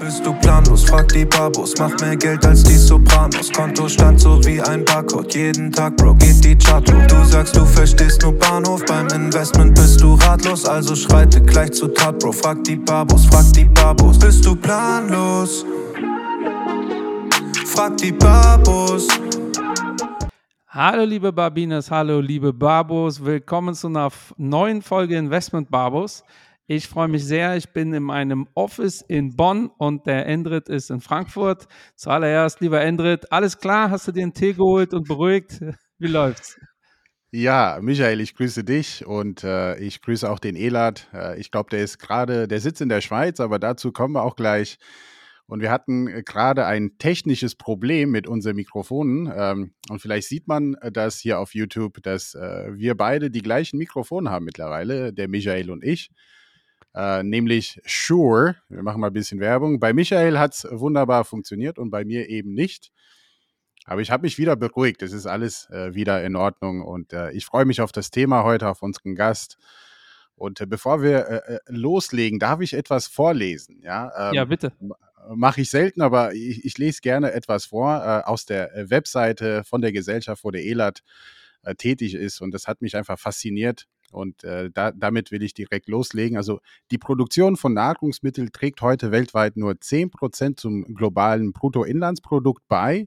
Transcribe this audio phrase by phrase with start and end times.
[0.00, 0.84] Bist du planlos?
[0.84, 1.74] Frag die Babos.
[1.78, 3.52] Mach mehr Geld als die Sopranos.
[3.52, 5.34] Kontostand so wie ein Barcode.
[5.34, 7.06] Jeden Tag, Bro, geht die Chart hoch.
[7.06, 8.82] Du sagst, du verstehst nur Bahnhof.
[8.86, 10.64] Beim Investment bist du ratlos.
[10.64, 12.32] Also schreite gleich zu Tat, Bro.
[12.32, 14.18] Frag die Babos, frag die Babos.
[14.18, 15.66] Bist du planlos?
[17.66, 19.06] Frag die Babos.
[20.72, 26.22] Hallo liebe Barbinas, hallo liebe Babos, willkommen zu einer neuen Folge Investment Babos.
[26.72, 27.56] Ich freue mich sehr.
[27.56, 31.66] Ich bin in meinem Office in Bonn und der Endrit ist in Frankfurt.
[31.96, 33.90] Zuallererst, lieber Endrit, alles klar?
[33.90, 35.60] Hast du dir einen Tee geholt und beruhigt?
[35.98, 36.60] Wie läuft's?
[37.32, 41.08] Ja, Michael, ich grüße dich und äh, ich grüße auch den Elad.
[41.12, 44.22] Äh, ich glaube, der ist gerade, der sitzt in der Schweiz, aber dazu kommen wir
[44.22, 44.78] auch gleich.
[45.46, 49.28] Und wir hatten äh, gerade ein technisches Problem mit unseren Mikrofonen.
[49.36, 53.42] Ähm, und vielleicht sieht man äh, das hier auf YouTube, dass äh, wir beide die
[53.42, 56.12] gleichen Mikrofone haben mittlerweile, der Michael und ich
[56.94, 58.56] äh, nämlich Shure.
[58.68, 59.78] Wir machen mal ein bisschen Werbung.
[59.78, 62.90] Bei Michael hat es wunderbar funktioniert und bei mir eben nicht.
[63.84, 65.02] Aber ich habe mich wieder beruhigt.
[65.02, 68.44] Es ist alles äh, wieder in Ordnung und äh, ich freue mich auf das Thema
[68.44, 69.56] heute, auf unseren Gast.
[70.34, 73.80] Und äh, bevor wir äh, äh, loslegen, darf ich etwas vorlesen?
[73.82, 74.72] Ja, ähm, ja bitte.
[75.34, 79.92] Mache ich selten, aber ich, ich, lese gerne etwas vor aus der Webseite von der
[79.92, 81.02] Gesellschaft, wo der ELAT
[81.76, 82.40] tätig ist.
[82.40, 83.86] Und das hat mich einfach fasziniert.
[84.10, 86.36] Und äh, da, damit will ich direkt loslegen.
[86.36, 93.06] Also die Produktion von Nahrungsmitteln trägt heute weltweit nur 10% zum globalen Bruttoinlandsprodukt bei,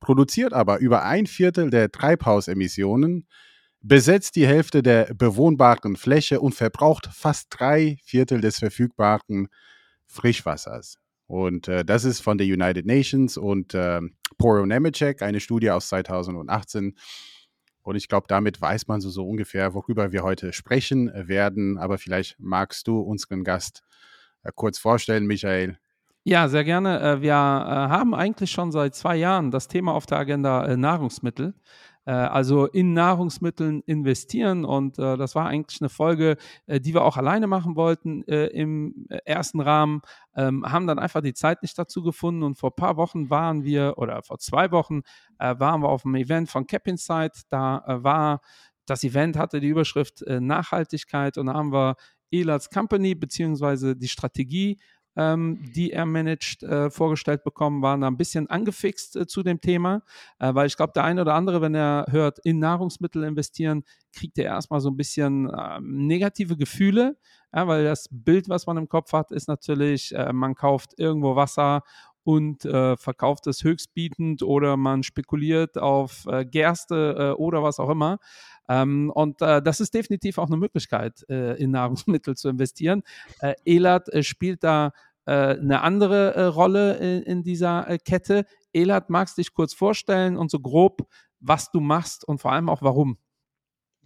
[0.00, 3.26] produziert aber über ein Viertel der Treibhausemissionen,
[3.80, 9.48] besetzt die Hälfte der bewohnbaren Fläche und verbraucht fast drei Viertel des verfügbaren
[10.06, 10.96] Frischwassers.
[11.26, 14.00] Und äh, das ist von der United Nations und äh,
[14.38, 16.96] Poro Nemecek, eine Studie aus 2018.
[17.86, 21.78] Und ich glaube, damit weiß man so, so ungefähr, worüber wir heute sprechen werden.
[21.78, 23.84] Aber vielleicht magst du unseren Gast
[24.42, 25.78] äh, kurz vorstellen, Michael.
[26.24, 26.98] Ja, sehr gerne.
[27.00, 31.54] Äh, wir äh, haben eigentlich schon seit zwei Jahren das Thema auf der Agenda Nahrungsmittel.
[32.06, 34.64] Äh, also in Nahrungsmitteln investieren.
[34.64, 36.36] Und äh, das war eigentlich eine Folge,
[36.66, 40.02] äh, die wir auch alleine machen wollten im ersten Rahmen,
[40.36, 42.42] ähm, haben dann einfach die Zeit nicht dazu gefunden.
[42.42, 45.02] Und vor ein paar Wochen waren wir, oder vor zwei Wochen,
[45.38, 47.42] waren wir auf einem Event von Cap Insight.
[47.50, 48.40] Da war
[48.86, 51.96] das Event hatte die Überschrift Nachhaltigkeit und da haben wir
[52.30, 54.78] Elats Company beziehungsweise die Strategie
[55.16, 59.60] ähm, die er managt, äh, vorgestellt bekommen, waren da ein bisschen angefixt äh, zu dem
[59.60, 60.02] Thema,
[60.38, 64.38] äh, weil ich glaube, der eine oder andere, wenn er hört, in Nahrungsmittel investieren, kriegt
[64.38, 67.16] er erstmal so ein bisschen ähm, negative Gefühle,
[67.54, 71.36] ja, weil das Bild, was man im Kopf hat, ist natürlich, äh, man kauft irgendwo
[71.36, 71.82] Wasser
[72.26, 77.88] und äh, verkauft es höchstbietend oder man spekuliert auf äh, Gerste äh, oder was auch
[77.88, 78.18] immer.
[78.68, 83.02] Ähm, und äh, das ist definitiv auch eine Möglichkeit, äh, in Nahrungsmittel zu investieren.
[83.40, 84.92] Äh, Elat spielt da
[85.28, 88.46] eine andere Rolle in, in dieser Kette.
[88.72, 91.08] Elat, magst du dich kurz vorstellen und so grob,
[91.40, 93.18] was du machst und vor allem auch warum?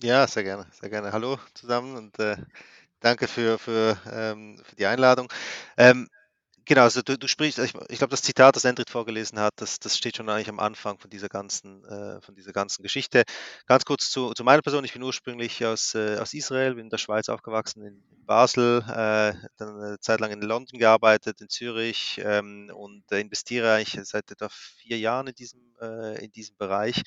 [0.03, 1.12] Ja, sehr gerne, sehr gerne.
[1.12, 2.16] Hallo zusammen und
[3.00, 5.31] danke für, für, ähm, für die Einladung.
[5.76, 6.09] Ähm,
[6.70, 9.81] Genau, also du, du sprichst, ich, ich glaube, das Zitat, das Endrit vorgelesen hat, das,
[9.81, 13.25] das steht schon eigentlich am Anfang von dieser ganzen, äh, von dieser ganzen Geschichte.
[13.66, 16.91] Ganz kurz zu, zu meiner Person, ich bin ursprünglich aus, äh, aus Israel, bin in
[16.91, 22.20] der Schweiz aufgewachsen, in, Basel, äh, dann eine Zeit lang in London gearbeitet, in Zürich
[22.25, 27.02] ähm, und äh, investiere eigentlich seit etwa vier Jahren in diesem, äh, in diesem Bereich.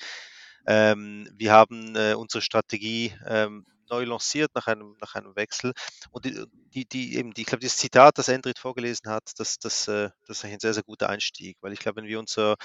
[0.66, 5.72] Ähm, wir haben äh, unsere Strategie ähm, neu lanciert nach einem, nach einem Wechsel.
[6.10, 9.58] Und die, die, die eben, die, ich glaube, dieses Zitat, das Endrit vorgelesen hat, das,
[9.58, 12.56] das, äh, das ist ein sehr, sehr guter Einstieg, weil ich glaube, wenn wir unser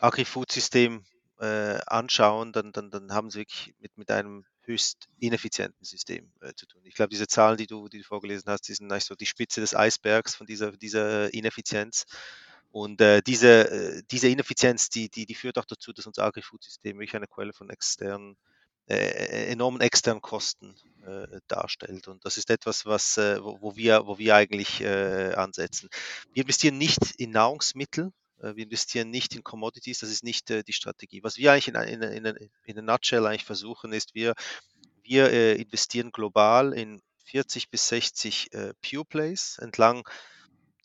[0.00, 1.04] Agri-Food-System
[1.40, 6.52] äh, anschauen, dann, dann, dann haben sie wirklich mit, mit einem höchst ineffizienten System äh,
[6.54, 6.82] zu tun.
[6.84, 9.26] Ich glaube, diese Zahlen, die du, die du vorgelesen hast, die sind eigentlich so die
[9.26, 12.04] Spitze des Eisbergs von dieser, dieser Ineffizienz.
[12.70, 16.98] Und äh, diese, äh, diese Ineffizienz, die, die, die führt auch dazu, dass unser Agri-Food-System
[16.98, 18.57] wirklich eine Quelle von externen äh,
[18.88, 22.08] enormen externen Kosten äh, darstellt.
[22.08, 25.88] Und das ist etwas, was, äh, wo, wo, wir, wo wir eigentlich äh, ansetzen.
[26.32, 30.62] Wir investieren nicht in Nahrungsmittel, äh, wir investieren nicht in Commodities, das ist nicht äh,
[30.62, 31.22] die Strategie.
[31.22, 34.34] Was wir eigentlich in, in, in, in a nutshell eigentlich versuchen, ist, wir,
[35.02, 38.50] wir investieren global in 40 bis 60
[38.82, 40.08] Pure Plays entlang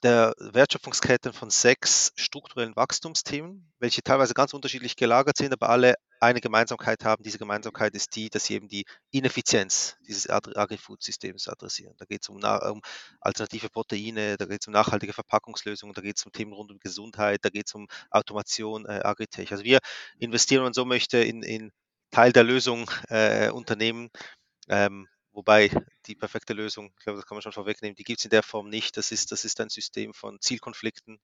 [0.03, 6.41] der Wertschöpfungsketten von sechs strukturellen Wachstumsthemen, welche teilweise ganz unterschiedlich gelagert sind, aber alle eine
[6.41, 7.23] Gemeinsamkeit haben.
[7.23, 11.95] Diese Gemeinsamkeit ist die, dass sie eben die Ineffizienz dieses Agri-Food-Systems adressieren.
[11.97, 12.81] Da geht es um, um,
[13.21, 16.79] alternative Proteine, da geht es um nachhaltige Verpackungslösungen, da geht es um Themen rund um
[16.79, 19.51] Gesundheit, da geht es um Automation, äh, Agritech.
[19.51, 19.79] Also wir
[20.17, 21.71] investieren, wenn man so möchte, in, in
[22.11, 24.09] Teil der Lösung äh, Unternehmen,
[24.69, 25.69] ähm, wobei
[26.05, 28.43] die perfekte Lösung, ich glaube, das kann man schon vorwegnehmen, die gibt es in der
[28.43, 28.95] Form nicht.
[28.97, 31.19] Das ist, das ist ein System von Zielkonflikten.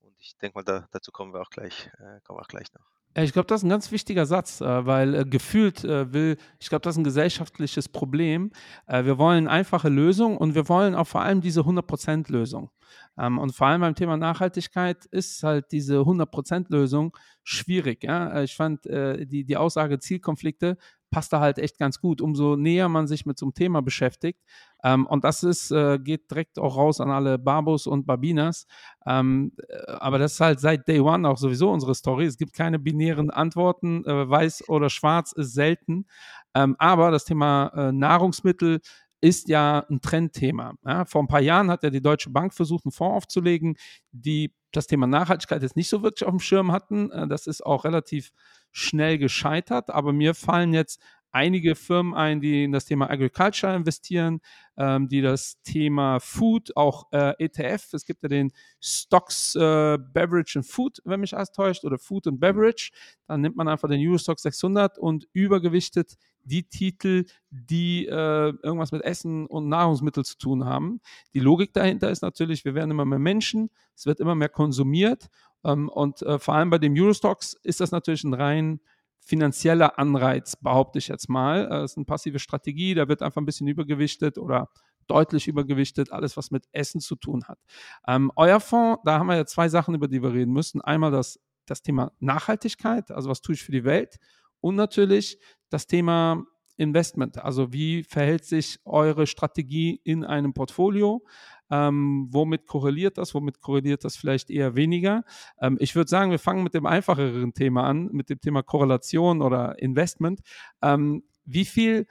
[0.00, 2.86] Und ich denke mal, da, dazu kommen wir auch gleich, äh, kommen auch gleich noch.
[3.16, 6.68] Ich glaube, das ist ein ganz wichtiger Satz, äh, weil äh, gefühlt äh, will, ich
[6.68, 8.52] glaube, das ist ein gesellschaftliches Problem.
[8.86, 12.70] Äh, wir wollen einfache Lösungen und wir wollen auch vor allem diese 100%-Lösung.
[13.18, 18.04] Ähm, und vor allem beim Thema Nachhaltigkeit ist halt diese 100%-Lösung schwierig.
[18.04, 20.76] Äh, ich fand äh, die, die Aussage Zielkonflikte
[21.10, 24.40] passt da halt echt ganz gut, umso näher man sich mit so einem Thema beschäftigt.
[24.84, 28.66] Ähm, und das ist, äh, geht direkt auch raus an alle Babos und Babinas.
[29.06, 32.26] Ähm, äh, aber das ist halt seit Day One auch sowieso unsere Story.
[32.26, 36.06] Es gibt keine binären Antworten, äh, weiß oder schwarz ist selten.
[36.54, 38.80] Ähm, aber das Thema äh, Nahrungsmittel
[39.20, 40.74] ist ja ein Trendthema.
[40.84, 43.76] Ja, vor ein paar Jahren hat ja die Deutsche Bank versucht, einen Fonds aufzulegen,
[44.12, 47.10] die das Thema Nachhaltigkeit jetzt nicht so wirklich auf dem Schirm hatten.
[47.10, 48.30] Äh, das ist auch relativ
[48.70, 51.00] schnell gescheitert, aber mir fallen jetzt
[51.32, 54.40] einige Firmen ein, die in das Thema Agriculture investieren,
[54.76, 60.58] ähm, die das Thema Food, auch äh, ETF, es gibt ja den Stocks äh, Beverage
[60.58, 62.90] and Food, wenn mich alles täuscht, oder Food and Beverage,
[63.26, 69.02] dann nimmt man einfach den Eurostock 600 und übergewichtet die Titel, die äh, irgendwas mit
[69.02, 71.00] Essen und Nahrungsmittel zu tun haben.
[71.34, 75.28] Die Logik dahinter ist natürlich, wir werden immer mehr Menschen, es wird immer mehr konsumiert
[75.64, 78.80] ähm, und äh, vor allem bei den Eurostocks ist das natürlich ein rein
[79.28, 81.68] finanzieller Anreiz, behaupte ich jetzt mal.
[81.70, 84.70] Äh, es ist eine passive Strategie, da wird einfach ein bisschen übergewichtet oder
[85.06, 87.58] deutlich übergewichtet, alles, was mit Essen zu tun hat.
[88.06, 90.80] Ähm, euer Fonds, da haben wir ja zwei Sachen, über die wir reden müssen.
[90.80, 94.16] Einmal das, das Thema Nachhaltigkeit, also was tue ich für die Welt
[94.60, 95.38] und natürlich
[95.68, 96.42] das Thema
[96.78, 97.44] Investment.
[97.44, 101.24] Also wie verhält sich eure Strategie in einem Portfolio?
[101.70, 103.34] Ähm, womit korreliert das?
[103.34, 105.24] Womit korreliert das vielleicht eher weniger?
[105.60, 109.42] Ähm, ich würde sagen, wir fangen mit dem einfacheren Thema an, mit dem Thema Korrelation
[109.42, 110.40] oder Investment.
[110.80, 112.06] Ähm, wie viel,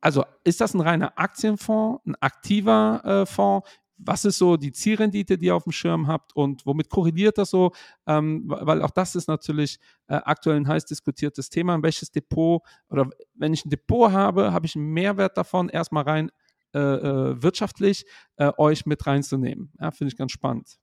[0.00, 3.68] also ist das ein reiner Aktienfonds, ein aktiver äh, Fonds?
[4.04, 7.50] Was ist so die Zielrendite, die ihr auf dem Schirm habt und womit korreliert das
[7.50, 7.72] so?
[8.06, 9.78] Ähm, weil auch das ist natürlich
[10.08, 11.82] äh, aktuell ein heiß diskutiertes Thema.
[11.82, 16.30] Welches Depot oder wenn ich ein Depot habe, habe ich einen Mehrwert davon, erstmal rein
[16.74, 18.06] äh, äh, wirtschaftlich
[18.36, 19.72] äh, euch mit reinzunehmen.
[19.80, 20.78] Ja, Finde ich ganz spannend.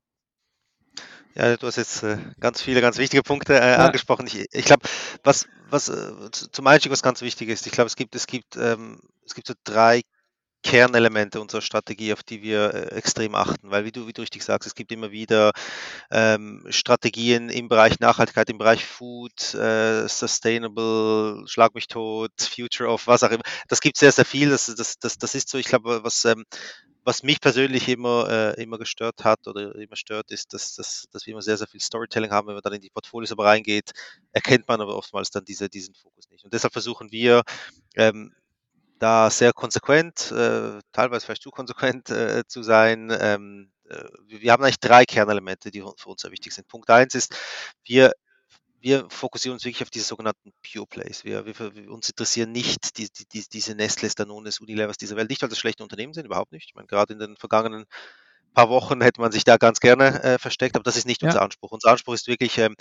[1.36, 3.86] Ja, du hast jetzt äh, ganz viele ganz wichtige Punkte äh, ja.
[3.86, 4.28] angesprochen.
[4.28, 4.88] Ich, ich glaube,
[5.24, 8.56] was, was äh, zum Einstieg was ganz wichtig ist, ich glaube, es gibt, es gibt,
[8.58, 10.02] ähm, es gibt so drei
[10.62, 14.44] Kernelemente unserer Strategie, auf die wir äh, extrem achten, weil wie du, wie du richtig
[14.44, 15.52] sagst, es gibt immer wieder
[16.12, 23.08] ähm, Strategien im Bereich Nachhaltigkeit, im Bereich Food, äh, Sustainable, Schlag mich tot, Future of,
[23.08, 23.44] was auch immer.
[23.70, 24.50] Das gibt sehr, sehr viel.
[24.50, 26.44] Das, das, das, das ist so, ich glaube, was, ähm,
[27.06, 31.26] was mich persönlich immer, äh, immer gestört hat oder immer stört, ist, dass, dass, dass
[31.26, 32.48] wir immer sehr, sehr viel Storytelling haben.
[32.48, 33.92] Wenn man dann in die Portfolios aber reingeht,
[34.34, 36.44] erkennt man aber oftmals dann diese, diesen Fokus nicht.
[36.44, 37.44] Und deshalb versuchen wir,
[37.96, 38.34] ähm,
[39.00, 43.16] da sehr konsequent, äh, teilweise vielleicht zu konsequent äh, zu sein.
[43.20, 46.68] Ähm, äh, wir haben eigentlich drei Kernelemente, die für uns sehr wichtig sind.
[46.68, 47.36] Punkt eins ist,
[47.84, 48.12] wir
[48.82, 51.26] wir fokussieren uns wirklich auf diese sogenannten Pure Plays.
[51.26, 55.30] Wir, wir, uns interessieren nicht die, die, diese Nestles, Danones, Unilevers dieser Welt.
[55.30, 56.70] Nicht, weil das schlechte Unternehmen sind, überhaupt nicht.
[56.70, 57.86] Ich meine, gerade in den vergangenen
[58.54, 61.28] paar Wochen hätte man sich da ganz gerne äh, versteckt, aber das ist nicht ja.
[61.28, 61.72] unser Anspruch.
[61.72, 62.76] Unser Anspruch ist wirklich, ähm,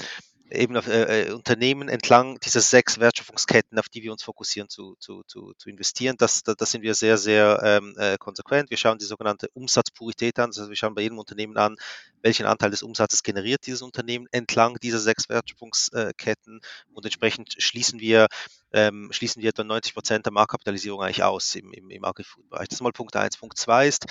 [0.50, 4.96] eben auf äh, äh, Unternehmen entlang dieser sechs Wertschöpfungsketten, auf die wir uns fokussieren, zu,
[4.98, 6.16] zu, zu, zu investieren.
[6.18, 8.70] Das, da, das sind wir sehr, sehr ähm, äh, konsequent.
[8.70, 10.46] Wir schauen die sogenannte Umsatzpurität an.
[10.46, 11.76] Also wir schauen bei jedem Unternehmen an,
[12.22, 16.60] welchen Anteil des Umsatzes generiert dieses Unternehmen entlang dieser sechs Wertschöpfungsketten
[16.92, 18.26] und entsprechend schließen wir
[18.72, 22.68] ähm, schließen wir etwa 90 Prozent der Marktkapitalisierung eigentlich aus im, im, im Agri-Food-Bereich.
[22.68, 23.38] Das ist mal Punkt eins.
[23.38, 24.04] Punkt zwei ist,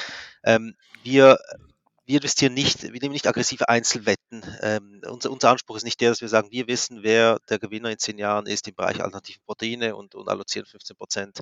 [0.44, 1.38] ähm, wir
[2.08, 4.42] wir investieren nicht, wir nehmen nicht aggressive Einzelwetten.
[4.62, 7.92] Ähm, unser, unser Anspruch ist nicht der, dass wir sagen, wir wissen, wer der Gewinner
[7.92, 11.40] in zehn Jahren ist im Bereich alternativen Proteine und, und allozieren 15 Prozent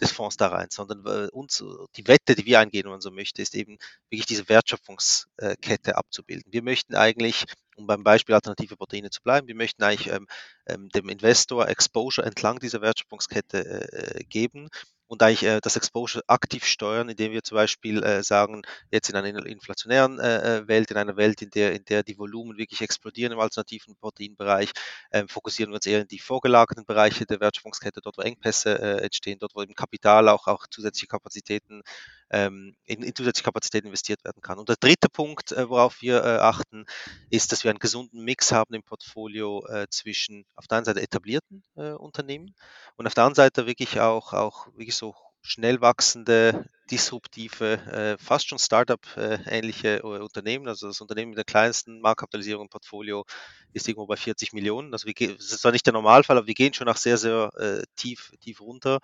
[0.00, 1.62] des Fonds da rein, sondern äh, uns,
[1.96, 3.76] die Wette, die wir eingehen, wenn man so möchte, ist eben
[4.08, 6.50] wirklich diese Wertschöpfungskette abzubilden.
[6.50, 7.44] Wir möchten eigentlich,
[7.76, 10.26] um beim Beispiel alternative Proteine zu bleiben, wir möchten eigentlich ähm,
[10.66, 14.70] ähm, dem Investor Exposure entlang dieser Wertschöpfungskette äh, geben
[15.08, 19.16] und eigentlich äh, das Exposure aktiv steuern, indem wir zum Beispiel äh, sagen, jetzt in
[19.16, 22.80] einer inflationären äh, äh, Welt, in einer Welt, in der, in der die Volumen wirklich
[22.82, 24.72] explodieren im alternativen Proteinbereich,
[25.10, 29.02] äh, fokussieren wir uns eher in die vorgelagerten Bereiche der Wertschöpfungskette, dort wo Engpässe äh,
[29.04, 31.82] entstehen, dort wo eben Kapital auch, auch zusätzliche Kapazitäten
[32.30, 34.58] ähm, in, in zusätzliche Kapazitäten investiert werden kann.
[34.58, 36.86] Und der dritte Punkt, äh, worauf wir äh, achten,
[37.30, 41.02] ist, dass wir einen gesunden Mix haben im Portfolio äh, zwischen auf der einen Seite
[41.02, 41.62] etablierten
[41.98, 42.54] Unternehmen
[42.96, 48.48] und auf der anderen Seite wirklich auch, auch wirklich so schnell wachsende disruptive, äh, fast
[48.48, 50.68] schon Startup-ähnliche äh, Unternehmen.
[50.68, 53.24] Also das Unternehmen mit der kleinsten Marktkapitalisierung im Portfolio
[53.72, 54.92] ist irgendwo bei 40 Millionen.
[54.92, 57.50] Also wir, das ist zwar nicht der Normalfall, aber wir gehen schon nach sehr, sehr
[57.56, 59.00] äh, tief, tief runter,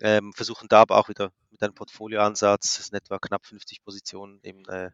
[0.00, 4.40] ähm, versuchen da aber auch wieder mit einem Portfolioansatz, das sind etwa knapp 50 Positionen,
[4.42, 4.90] eben äh,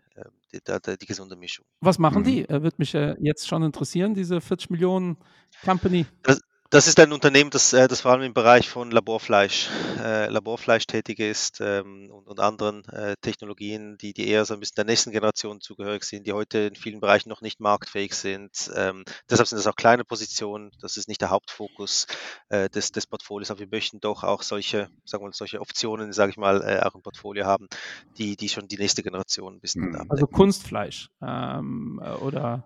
[0.52, 1.66] die, die, die, gesunde Mischung.
[1.80, 2.42] Was machen die?
[2.42, 2.62] Mhm.
[2.62, 5.16] Würde mich äh, jetzt schon interessieren, diese 40 Millionen
[5.64, 6.06] Company.
[6.22, 6.40] Das,
[6.72, 9.68] das ist ein Unternehmen, das, äh, das vor allem im Bereich von Laborfleisch,
[10.02, 14.60] äh, Laborfleisch tätig ist ähm, und, und, anderen äh, Technologien, die, die eher so ein
[14.60, 18.70] bisschen der nächsten Generation zugehörig sind, die heute in vielen Bereichen noch nicht marktfähig sind.
[18.74, 20.70] Ähm, deshalb sind das auch kleine Positionen.
[20.80, 22.06] Das ist nicht der Hauptfokus
[22.48, 26.14] äh, des, des Portfolios, aber wir möchten doch auch solche, sagen wir mal, solche Optionen,
[26.14, 27.68] sage ich mal, äh, auch im Portfolio haben,
[28.16, 30.06] die, die schon die nächste Generation ein bisschen mhm.
[30.08, 32.64] Also Kunstfleisch ähm, äh, oder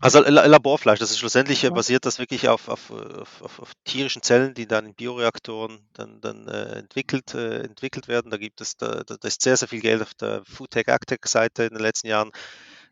[0.00, 1.70] also Laborfleisch, das ist schlussendlich ja.
[1.70, 6.48] basiert das wirklich auf, auf, auf, auf, tierischen Zellen, die dann in Bioreaktoren dann, dann
[6.48, 8.30] äh, entwickelt, äh, entwickelt werden.
[8.30, 11.64] Da gibt es, da, da ist sehr, sehr viel Geld auf der Foodtech Agtech Seite
[11.64, 12.30] in den letzten Jahren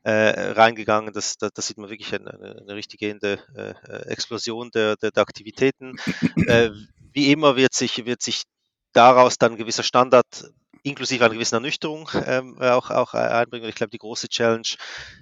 [0.03, 1.13] äh, reingegangen.
[1.13, 5.23] Das, da, da, sieht man wirklich eine, eine richtig gehende äh, Explosion der, der, der
[5.23, 5.97] Aktivitäten.
[6.47, 6.71] Äh,
[7.13, 8.45] wie immer wird sich, wird sich
[8.93, 10.51] daraus dann ein gewisser Standard
[10.83, 13.69] inklusive einer gewissen Ernüchterung ähm, auch, auch einbringen.
[13.69, 14.69] Ich glaube, die große Challenge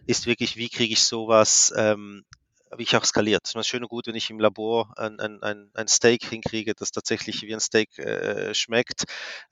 [0.06, 2.24] ist wirklich, wie kriege ich sowas, ähm,
[2.76, 3.42] wie ich auch skaliert.
[3.44, 6.90] Es ist schön und gut, wenn ich im Labor ein, ein, ein, Steak hinkriege, das
[6.90, 9.04] tatsächlich wie ein Steak äh, schmeckt.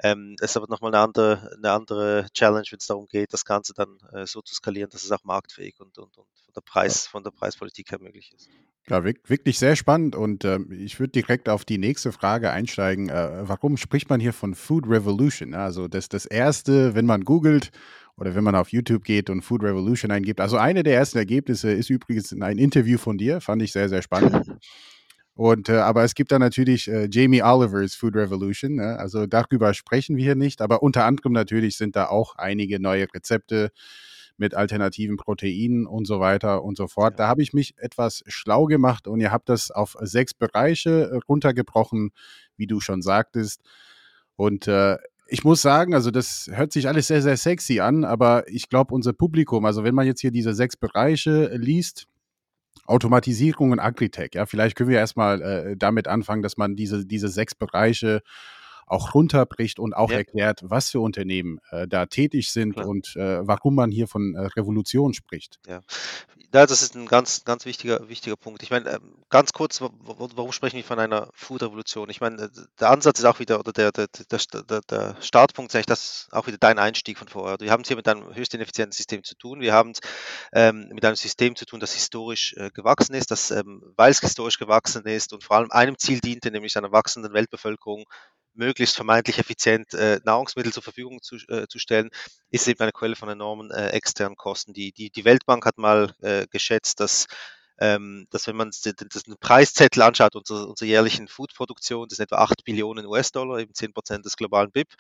[0.03, 3.45] Ähm, es ist aber nochmal eine andere, eine andere Challenge, wenn es darum geht, das
[3.45, 6.61] Ganze dann äh, so zu skalieren, dass es auch marktfähig und, und, und von, der
[6.61, 8.49] Preis, von der Preispolitik her möglich ist.
[8.89, 13.09] Ja, wirklich sehr spannend und äh, ich würde direkt auf die nächste Frage einsteigen.
[13.09, 15.55] Äh, warum spricht man hier von Food Revolution?
[15.55, 17.71] Also das, das Erste, wenn man googelt
[18.17, 20.41] oder wenn man auf YouTube geht und Food Revolution eingibt.
[20.41, 24.03] Also eine der ersten Ergebnisse ist übrigens ein Interview von dir, fand ich sehr, sehr
[24.03, 24.47] spannend.
[25.37, 28.77] Und äh, aber es gibt da natürlich äh, Jamie Oliver's Food Revolution.
[28.77, 28.97] Ne?
[29.01, 33.13] Also darüber sprechen wir hier nicht, aber unter anderem natürlich sind da auch einige neue
[33.13, 33.73] Rezepte
[34.37, 37.19] mit alternativen Proteinen und so weiter und so fort.
[37.19, 41.17] Da habe ich mich etwas schlau gemacht und ihr habt das auf sechs Bereiche äh,
[41.29, 42.11] runtergebrochen,
[42.57, 43.61] wie du schon sagtest.
[44.37, 48.49] Und äh, ich muss sagen, also das hört sich alles sehr, sehr sexy an, aber
[48.49, 52.07] ich glaube, unser Publikum, also wenn man jetzt hier diese sechs Bereiche liest,
[52.87, 57.29] Automatisierung und Agritech, ja, vielleicht können wir erstmal äh, damit anfangen, dass man diese, diese
[57.29, 58.23] sechs Bereiche
[58.87, 60.19] auch runterbricht und auch ja.
[60.19, 62.87] erklärt, was für Unternehmen äh, da tätig sind Klar.
[62.87, 65.59] und äh, warum man hier von äh, Revolution spricht.
[65.67, 65.81] Ja.
[66.55, 68.63] Ja, das ist ein ganz, ganz wichtiger, wichtiger Punkt.
[68.63, 72.09] Ich meine, ähm, ganz kurz, warum sprechen wir von einer Food-Revolution?
[72.11, 75.87] Ich meine, der Ansatz ist auch wieder, oder der, der, der, der Startpunkt ist eigentlich
[75.87, 77.59] das auch wieder dein Einstieg von vorher.
[77.59, 79.61] Wir haben es hier mit einem höchst ineffizienten System zu tun.
[79.61, 80.01] Wir haben es
[80.53, 84.21] ähm, mit einem System zu tun, das historisch äh, gewachsen ist, das, ähm, weil es
[84.21, 88.05] historisch gewachsen ist und vor allem einem Ziel diente, nämlich einer wachsenden Weltbevölkerung
[88.55, 92.11] möglichst vermeintlich effizient äh, Nahrungsmittel zur Verfügung zu, äh, zu stellen,
[92.51, 94.73] ist eben eine Quelle von enormen äh, externen Kosten.
[94.73, 97.27] Die, die, die Weltbank hat mal äh, geschätzt, dass
[97.81, 102.37] ähm, dass wenn man den, den Preiszettel anschaut, unsere, unsere jährlichen Foodproduktion, das sind etwa
[102.37, 104.95] 8 Billionen US-Dollar, eben 10 Prozent des globalen BIP,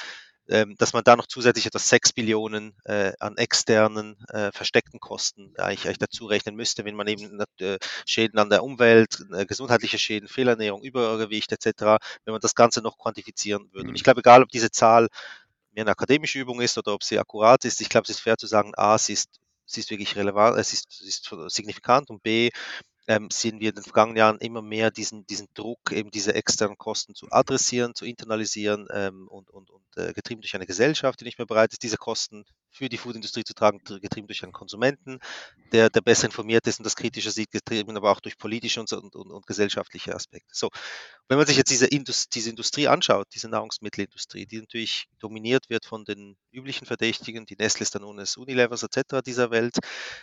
[0.46, 5.86] dass man da noch zusätzlich etwa 6 Billionen äh, an externen äh, versteckten Kosten eigentlich,
[5.86, 10.28] eigentlich dazu rechnen müsste, wenn man eben äh, Schäden an der Umwelt, äh, gesundheitliche Schäden,
[10.28, 13.86] Fehlernährung, Übergewicht etc., wenn man das Ganze noch quantifizieren würde.
[13.86, 13.96] Und mhm.
[13.96, 15.08] ich glaube, egal ob diese Zahl
[15.72, 18.36] mehr eine akademische Übung ist oder ob sie akkurat ist, ich glaube, es ist fair
[18.36, 22.22] zu sagen, a, sie ist, sie ist wirklich relevant, es ist, sie ist signifikant und
[22.22, 22.50] b,
[23.06, 26.78] ähm, sehen wir in den vergangenen Jahren immer mehr diesen, diesen Druck, eben diese externen
[26.78, 31.24] Kosten zu adressieren, zu internalisieren ähm, und, und, und äh, getrieben durch eine Gesellschaft, die
[31.24, 35.20] nicht mehr bereit ist, diese Kosten für die Foodindustrie zu tragen, getrieben durch einen Konsumenten,
[35.72, 38.92] der, der besser informiert ist und das Kritische sieht, getrieben aber auch durch politische und,
[38.92, 40.50] und, und, und gesellschaftliche Aspekte.
[40.52, 40.70] So,
[41.28, 45.84] wenn man sich jetzt diese, Indust diese Industrie anschaut, diese Nahrungsmittelindustrie, die natürlich dominiert wird
[45.84, 49.22] von den üblichen Verdächtigen, die Nestlé, Danones, Unilevers etc.
[49.24, 49.78] dieser Welt,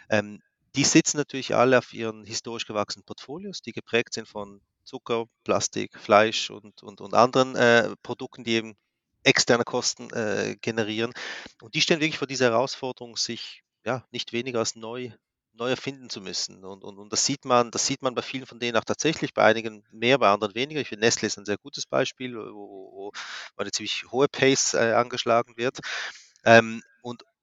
[0.09, 0.41] ähm,
[0.75, 5.97] die sitzen natürlich alle auf ihren historisch gewachsenen Portfolios, die geprägt sind von Zucker, Plastik,
[5.99, 8.75] Fleisch und, und, und anderen äh, Produkten, die eben
[9.23, 11.13] externe Kosten äh, generieren.
[11.61, 15.11] Und die stehen wirklich vor dieser Herausforderung, sich ja nicht weniger als neu,
[15.53, 16.63] neu erfinden zu müssen.
[16.65, 19.33] Und, und, und das sieht man, das sieht man bei vielen von denen auch tatsächlich,
[19.33, 20.81] bei einigen mehr, bei anderen weniger.
[20.81, 23.11] Ich finde, Nestle ist ein sehr gutes Beispiel, wo, wo,
[23.55, 25.79] wo eine ziemlich hohe Pace äh, angeschlagen wird.
[26.45, 26.81] Ähm,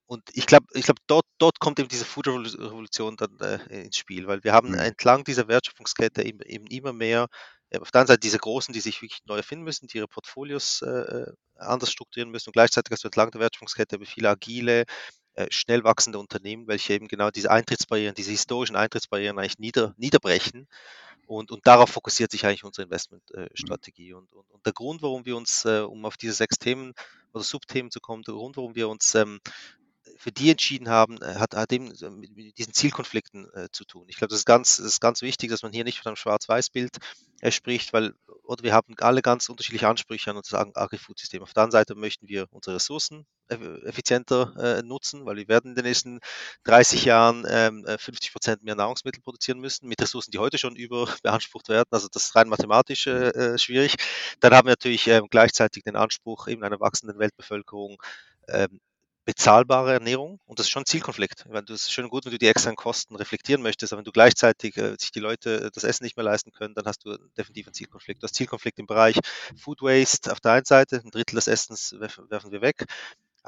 [0.08, 4.26] und, ich glaube, ich glaube, dort, dort kommt eben diese Food-Revolution dann äh, ins Spiel,
[4.26, 4.78] weil wir haben mhm.
[4.78, 7.28] entlang dieser Wertschöpfungskette eben, eben immer mehr,
[7.68, 10.08] äh, auf der einen Seite diese Großen, die sich wirklich neu erfinden müssen, die ihre
[10.08, 14.84] Portfolios äh, äh anders strukturieren müssen und gleichzeitig hast du entlang der Wertschöpfungskette viele agile,
[15.34, 20.68] äh, schnell wachsende Unternehmen, welche eben genau diese Eintrittsbarrieren, diese historischen Eintrittsbarrieren eigentlich nieder, niederbrechen.
[21.26, 24.10] Und, und darauf fokussiert sich eigentlich unsere Investmentstrategie.
[24.10, 24.18] Äh, mhm.
[24.18, 26.94] und, und, und, der Grund, warum wir uns, äh, um auf diese sechs Themen
[27.34, 28.22] oder Subthemen zu kommen.
[28.22, 29.38] Der Grund, warum wir uns ähm,
[30.18, 34.06] für die entschieden haben, äh, hat, hat eben mit diesen Zielkonflikten äh, zu tun.
[34.08, 36.16] Ich glaube, das ist ganz, das ist ganz wichtig, dass man hier nicht von einem
[36.16, 36.98] Schwarz-Weiß-Bild
[37.40, 41.42] äh, spricht, weil oder wir haben alle ganz unterschiedliche Ansprüche an unser Agri-Food-System.
[41.42, 45.74] Auf der einen Seite möchten wir unsere Ressourcen effizienter äh, nutzen, weil wir werden in
[45.74, 46.20] den nächsten
[46.64, 51.68] 30 Jahren ähm, 50 Prozent mehr Nahrungsmittel produzieren müssen, mit Ressourcen, die heute schon überbeansprucht
[51.68, 51.88] werden.
[51.90, 53.94] Also das ist rein mathematisch äh, schwierig.
[54.40, 58.02] Dann haben wir natürlich ähm, gleichzeitig den Anspruch eben einer wachsenden Weltbevölkerung
[58.48, 58.80] ähm,
[59.28, 61.44] bezahlbare Ernährung und das ist schon ein Zielkonflikt.
[61.44, 64.10] Du es ist schön gut, wenn du die externen Kosten reflektieren möchtest, aber wenn du
[64.10, 67.14] gleichzeitig äh, sich die Leute äh, das Essen nicht mehr leisten können, dann hast du
[67.36, 68.22] definitiv einen Zielkonflikt.
[68.22, 69.18] Du hast Zielkonflikt im Bereich
[69.54, 72.86] Food Waste auf der einen Seite, ein Drittel des Essens werfen wir weg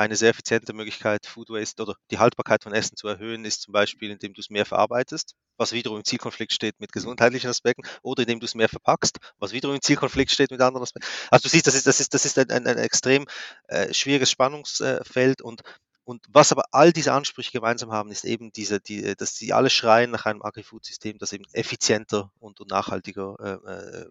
[0.00, 3.72] eine sehr effiziente Möglichkeit, Food Waste oder die Haltbarkeit von Essen zu erhöhen, ist zum
[3.72, 8.22] Beispiel, indem du es mehr verarbeitest, was wiederum im Zielkonflikt steht mit gesundheitlichen Aspekten, oder
[8.22, 11.08] indem du es mehr verpackst, was wiederum im Zielkonflikt steht mit anderen Aspekten.
[11.30, 13.26] Also du siehst, das ist, das ist, das ist ein, ein, ein extrem
[13.68, 15.62] äh, schwieriges Spannungsfeld und
[16.04, 19.70] und was aber all diese Ansprüche gemeinsam haben, ist eben diese, die, dass sie alle
[19.70, 24.06] schreien nach einem Agri-Food-System, das eben effizienter und, und nachhaltiger äh, äh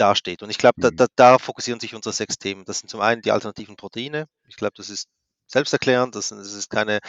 [0.00, 0.42] dasteht.
[0.42, 0.96] Und ich glaube, da, mhm.
[0.96, 2.64] da, da, fokussieren sich unsere sechs Themen.
[2.64, 4.26] Das sind zum einen die alternativen Proteine.
[4.48, 5.08] Ich glaube, das ist
[5.46, 6.14] selbsterklärend.
[6.14, 7.00] Das, das ist keine,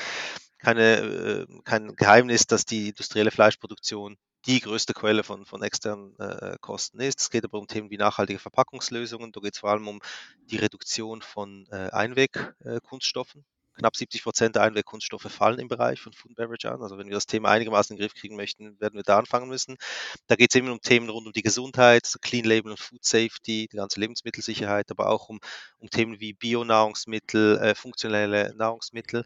[0.59, 6.57] keine, äh, kein Geheimnis, dass die industrielle Fleischproduktion die größte Quelle von, von externen äh,
[6.61, 7.21] Kosten ist.
[7.21, 9.31] Es geht aber um Themen wie nachhaltige Verpackungslösungen.
[9.31, 9.99] Da geht es vor allem um
[10.49, 13.45] die Reduktion von äh, Einwegkunststoffen
[13.77, 16.81] knapp 70 Prozent der Einwegkunststoffe fallen im Bereich von Food and Beverage an.
[16.81, 19.49] Also wenn wir das Thema einigermaßen in den Griff kriegen möchten, werden wir da anfangen
[19.49, 19.77] müssen.
[20.27, 23.67] Da geht es eben um Themen rund um die Gesundheit, Clean Label und Food Safety,
[23.71, 25.39] die ganze Lebensmittelsicherheit, aber auch um,
[25.79, 29.25] um Themen wie Bio-Nahrungsmittel, äh, funktionelle Nahrungsmittel.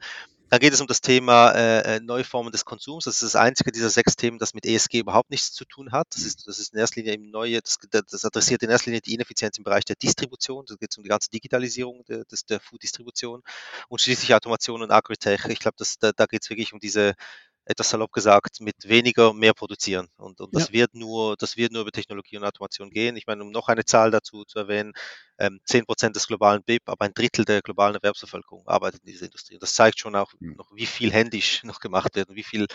[0.50, 3.06] Dann geht es um das Thema äh, äh, Neuformen des Konsums.
[3.06, 6.08] Das ist das einzige dieser sechs Themen, das mit ESG überhaupt nichts zu tun hat.
[6.14, 9.02] Das ist, das ist in erster Linie eben neue, das, das adressiert in erster Linie
[9.02, 10.66] die Ineffizienz im Bereich der Distribution.
[10.68, 13.42] Da geht es um die ganze Digitalisierung der, des, der Food-Distribution
[13.90, 15.46] und schließlich Automation und Agritech.
[15.46, 17.16] Ich glaube, da, da geht es wirklich um diese
[17.66, 20.08] etwas salopp gesagt, mit weniger mehr produzieren.
[20.18, 20.74] Und, und das ja.
[20.74, 23.18] wird nur, das wird nur über Technologie und Automation gehen.
[23.18, 24.94] Ich meine, um noch eine Zahl dazu zu erwähnen,
[25.40, 29.26] ähm, 10 Prozent des globalen BIP, aber ein Drittel der globalen Erwerbsbevölkerung arbeitet in dieser
[29.26, 29.56] Industrie.
[29.56, 30.56] Und das zeigt schon auch mhm.
[30.58, 32.68] noch, wie viel händisch noch gemacht wird und wie viel,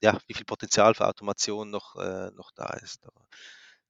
[0.00, 3.04] ja, wie viel Potenzial für Automation noch, äh, noch da ist.
[3.04, 3.26] Aber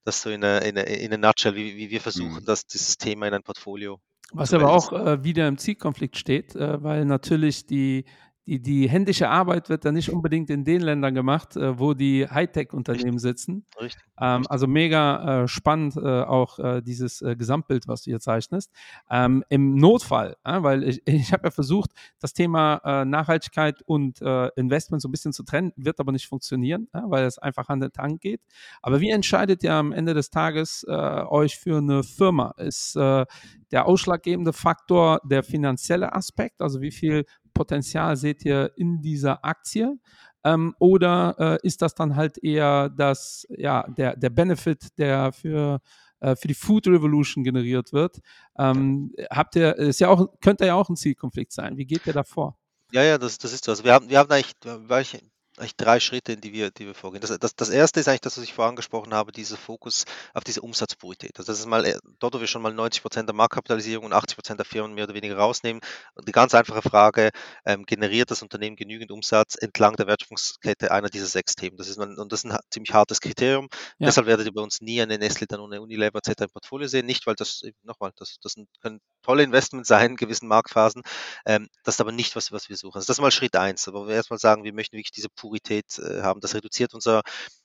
[0.04, 2.44] das so in einer in eine, in eine Nutshell, wie, wie wir versuchen, mhm.
[2.46, 4.00] das, dieses Thema in ein Portfolio
[4.32, 8.04] was aber auch äh, wieder im Zielkonflikt steht, äh, weil natürlich die
[8.46, 12.28] die, die händische Arbeit wird dann nicht unbedingt in den Ländern gemacht, äh, wo die
[12.28, 13.64] Hightech-Unternehmen sitzen.
[13.80, 14.02] Richtig.
[14.20, 14.50] Ähm, Richtig.
[14.50, 18.70] Also mega äh, spannend äh, auch äh, dieses äh, Gesamtbild, was du hier zeichnest.
[19.10, 24.20] Ähm, Im Notfall, weil ich, ich habe ja versucht, das Thema äh, Nachhaltigkeit und
[24.56, 27.92] Investment so ein bisschen zu trennen, wird aber nicht funktionieren, weil es einfach an den
[27.92, 28.40] Tank geht.
[28.82, 32.54] Aber wie entscheidet ihr am Ende des Tages euch für eine Firma?
[32.56, 33.26] Ist der
[33.72, 37.24] ausschlaggebende Faktor der finanzielle Aspekt, also wie viel
[37.56, 39.98] Potenzial seht ihr in dieser Aktie?
[40.44, 45.80] Ähm, oder äh, ist das dann halt eher das, ja, der, der Benefit, der für,
[46.20, 48.20] äh, für die Food Revolution generiert wird?
[48.58, 51.76] Ähm, habt ihr, ist ja auch, könnte ja auch ein Zielkonflikt sein.
[51.76, 52.58] Wie geht ihr da vor?
[52.92, 53.72] Ja, ja, das, das ist so.
[53.72, 55.18] Also wir haben, wir haben eigentlich, weil ich
[55.58, 57.20] eigentlich drei Schritte, in die wir, die wir vorgehen.
[57.20, 60.44] Das, das, das erste ist eigentlich das, was ich vorhin angesprochen habe, dieser Fokus auf
[60.44, 61.38] diese Umsatzpurität.
[61.38, 64.12] Also das ist mal äh, dort, wo wir schon mal 90 Prozent der Marktkapitalisierung und
[64.12, 65.80] 80 Prozent der Firmen mehr oder weniger rausnehmen.
[66.26, 67.30] Die ganz einfache Frage,
[67.64, 71.76] ähm, generiert das Unternehmen genügend Umsatz entlang der Wertschöpfungskette einer dieser sechs Themen?
[71.76, 73.68] Das ist man, und das ist ein ziemlich hartes Kriterium.
[73.98, 74.06] Ja.
[74.06, 76.42] Deshalb werdet ihr bei uns nie eine Nestle, dann eine Unilever etc.
[76.42, 77.06] im Portfolio sehen.
[77.06, 81.02] Nicht, weil das, nochmal, das, das können tolle Investments sein in gewissen Marktphasen.
[81.46, 82.96] Ähm, das ist aber nicht, was, was wir suchen.
[82.96, 83.88] Also das ist mal Schritt eins.
[83.88, 86.40] Aber wir erstmal sagen, wir möchten wirklich diese Purität äh, haben.
[86.40, 87.22] Das reduziert unser,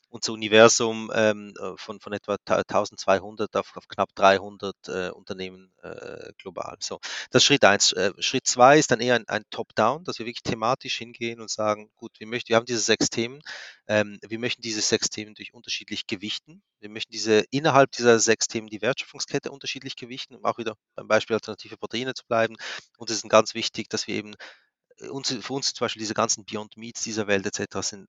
[0.10, 6.34] unser Universum ähm, äh, von, von etwa 1200 auf, auf knapp 300 äh, Unternehmen äh,
[6.38, 6.78] global.
[6.80, 7.00] So,
[7.32, 7.94] das ist Schritt eins.
[7.94, 11.50] Äh, Schritt zwei ist dann eher ein, ein Top-Down, dass wir wirklich thematisch hingehen und
[11.50, 13.41] sagen, gut, wir möchten, wir haben diese sechs Themen,
[13.88, 16.62] ähm, wir möchten diese sechs Themen durch unterschiedlich gewichten.
[16.80, 21.08] Wir möchten diese innerhalb dieser sechs Themen die Wertschöpfungskette unterschiedlich gewichten, um auch wieder beim
[21.08, 22.58] Beispiel alternative Proteine zu bleiben.
[22.98, 24.36] Und es ist ganz wichtig, dass wir eben
[25.10, 27.88] uns, für uns zum Beispiel diese ganzen Beyond Meats dieser Welt etc.
[27.88, 28.08] sind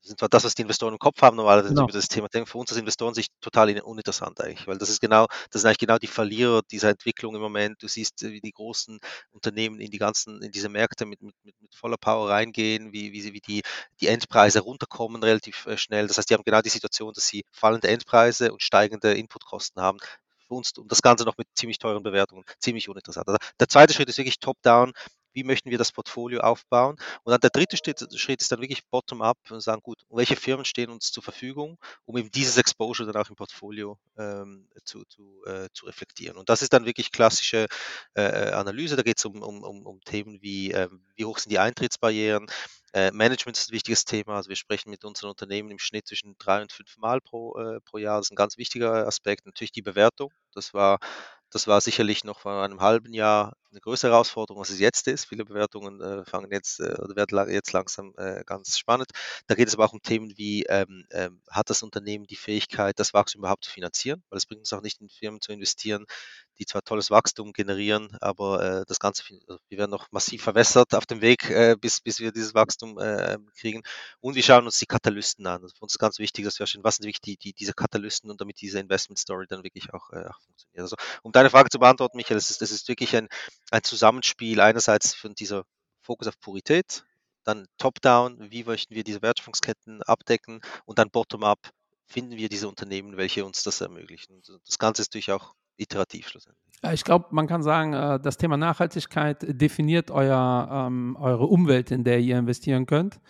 [0.00, 1.84] sind zwar das, was die Investoren im Kopf haben, normalerweise genau.
[1.84, 5.00] über das Thema denken, für uns als Investoren sich total uninteressant eigentlich, weil das ist
[5.00, 7.82] genau, das sind eigentlich genau die Verlierer dieser Entwicklung im Moment.
[7.82, 8.98] Du siehst, wie die großen
[9.30, 13.12] Unternehmen in die ganzen, in diese Märkte mit, mit, mit, mit voller Power reingehen, wie,
[13.12, 13.62] wie, sie, wie die,
[14.00, 16.06] die Endpreise runterkommen relativ äh, schnell.
[16.06, 19.98] Das heißt, die haben genau die Situation, dass sie fallende Endpreise und steigende Inputkosten haben
[20.46, 23.28] für uns und das Ganze noch mit ziemlich teuren Bewertungen, ziemlich uninteressant.
[23.28, 24.92] Also der zweite Schritt ist wirklich top-down,
[25.38, 26.96] wie möchten wir das Portfolio aufbauen.
[27.22, 30.90] Und dann der dritte Schritt, ist dann wirklich bottom-up und sagen, gut, welche Firmen stehen
[30.90, 35.68] uns zur Verfügung, um eben dieses Exposure dann auch im Portfolio ähm, zu, zu, äh,
[35.72, 36.36] zu reflektieren.
[36.36, 37.66] Und das ist dann wirklich klassische
[38.14, 38.96] äh, Analyse.
[38.96, 42.48] Da geht es um, um, um, um Themen wie, äh, wie hoch sind die Eintrittsbarrieren,
[42.94, 44.36] äh, Management ist ein wichtiges Thema.
[44.36, 47.80] Also wir sprechen mit unseren Unternehmen im Schnitt zwischen drei und fünf Mal pro, äh,
[47.82, 48.16] pro Jahr.
[48.16, 49.44] Das ist ein ganz wichtiger Aspekt.
[49.46, 50.32] Natürlich die Bewertung.
[50.54, 50.98] Das war
[51.50, 55.26] das war sicherlich noch vor einem halben Jahr eine größere Herausforderung, als es jetzt ist.
[55.26, 59.10] Viele Bewertungen äh, fangen jetzt äh, oder werden jetzt langsam äh, ganz spannend.
[59.46, 62.98] Da geht es aber auch um Themen wie, ähm, ähm, hat das Unternehmen die Fähigkeit,
[62.98, 64.22] das Wachstum überhaupt zu finanzieren?
[64.30, 66.06] Weil es bringt uns auch nicht in Firmen zu investieren,
[66.58, 70.94] die zwar tolles Wachstum generieren, aber äh, das Ganze, also wir werden noch massiv verwässert
[70.94, 73.82] auf dem Weg, äh, bis, bis wir dieses Wachstum äh, kriegen.
[74.20, 75.62] Und wir schauen uns die Katalysten an.
[75.62, 78.30] Ist für uns ganz wichtig, dass wir verstehen, was sind wirklich die, die, diese Katalysten
[78.30, 80.82] und damit diese Investment Story dann wirklich auch, äh, auch funktioniert.
[80.82, 83.28] Also, um deine Frage zu beantworten, Michael, das ist, das ist wirklich ein,
[83.70, 85.64] ein Zusammenspiel einerseits von dieser
[86.00, 87.04] Fokus auf Purität,
[87.44, 91.70] dann Top-Down, wie möchten wir diese Wertschöpfungsketten abdecken und dann Bottom-up,
[92.06, 94.42] finden wir diese Unternehmen, welche uns das ermöglichen.
[94.66, 96.64] Das Ganze ist natürlich auch iterativ schlussendlich.
[96.92, 102.04] Ich glaube, man kann sagen, äh, das Thema Nachhaltigkeit definiert euer, ähm, eure Umwelt, in
[102.04, 103.20] der ihr investieren könnt.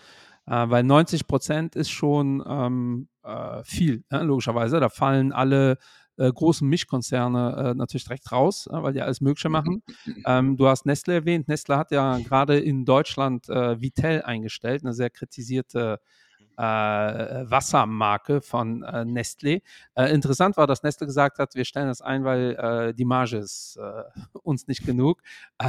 [0.46, 4.80] Äh, weil 90 Prozent ist schon ähm, äh, viel, ne, logischerweise.
[4.80, 5.78] Da fallen alle
[6.18, 9.82] äh, großen Mischkonzerne äh, natürlich direkt raus, äh, weil die alles Mögliche machen.
[10.26, 11.48] Ähm, du hast Nestle erwähnt.
[11.48, 16.00] Nestle hat ja gerade in Deutschland äh, Vitell eingestellt, eine sehr kritisierte
[16.56, 19.62] äh, Wassermarke von äh, Nestle.
[19.96, 23.78] Interessant war, dass Nestle gesagt hat, wir stellen das ein, weil die Marge ist
[24.42, 25.22] uns nicht genug.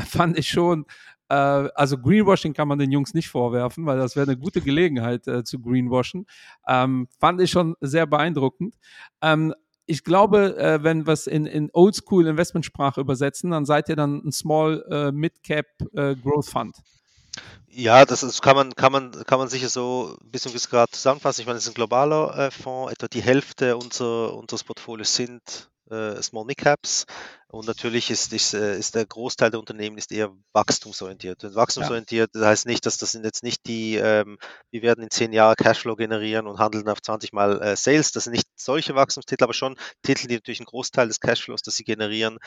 [0.08, 0.86] Fand ich schon
[1.32, 5.44] also Greenwashing kann man den Jungs nicht vorwerfen, weil das wäre eine gute Gelegenheit äh,
[5.44, 6.26] zu greenwashen.
[6.68, 8.74] Ähm, fand ich schon sehr beeindruckend.
[9.22, 9.54] Ähm,
[9.90, 14.22] ich glaube, äh, wenn wir es in, in Oldschool Investmentsprache übersetzen, dann seid ihr dann
[14.24, 16.76] ein Small äh, Mid Cap äh, Growth Fund.
[17.68, 20.92] Ja, das ist, kann, man, kann, man, kann man sicher so ein bisschen bis gerade
[20.92, 21.42] zusammenfassen.
[21.42, 22.92] Ich meine, es ist ein globaler äh, Fonds.
[22.92, 27.06] Etwa die Hälfte unser, unseres Portfolios sind äh, Small Mid Caps.
[27.52, 31.44] Und natürlich ist, ist, äh, ist der Großteil der Unternehmen ist eher wachstumsorientiert.
[31.44, 34.38] Und wachstumsorientiert das heißt nicht, dass das sind jetzt nicht die, ähm,
[34.70, 38.12] wir werden in zehn Jahren Cashflow generieren und handeln auf 20 Mal äh, Sales.
[38.12, 41.76] Das sind nicht solche Wachstumstitel, aber schon Titel, die natürlich einen Großteil des Cashflows, das
[41.76, 42.38] sie generieren,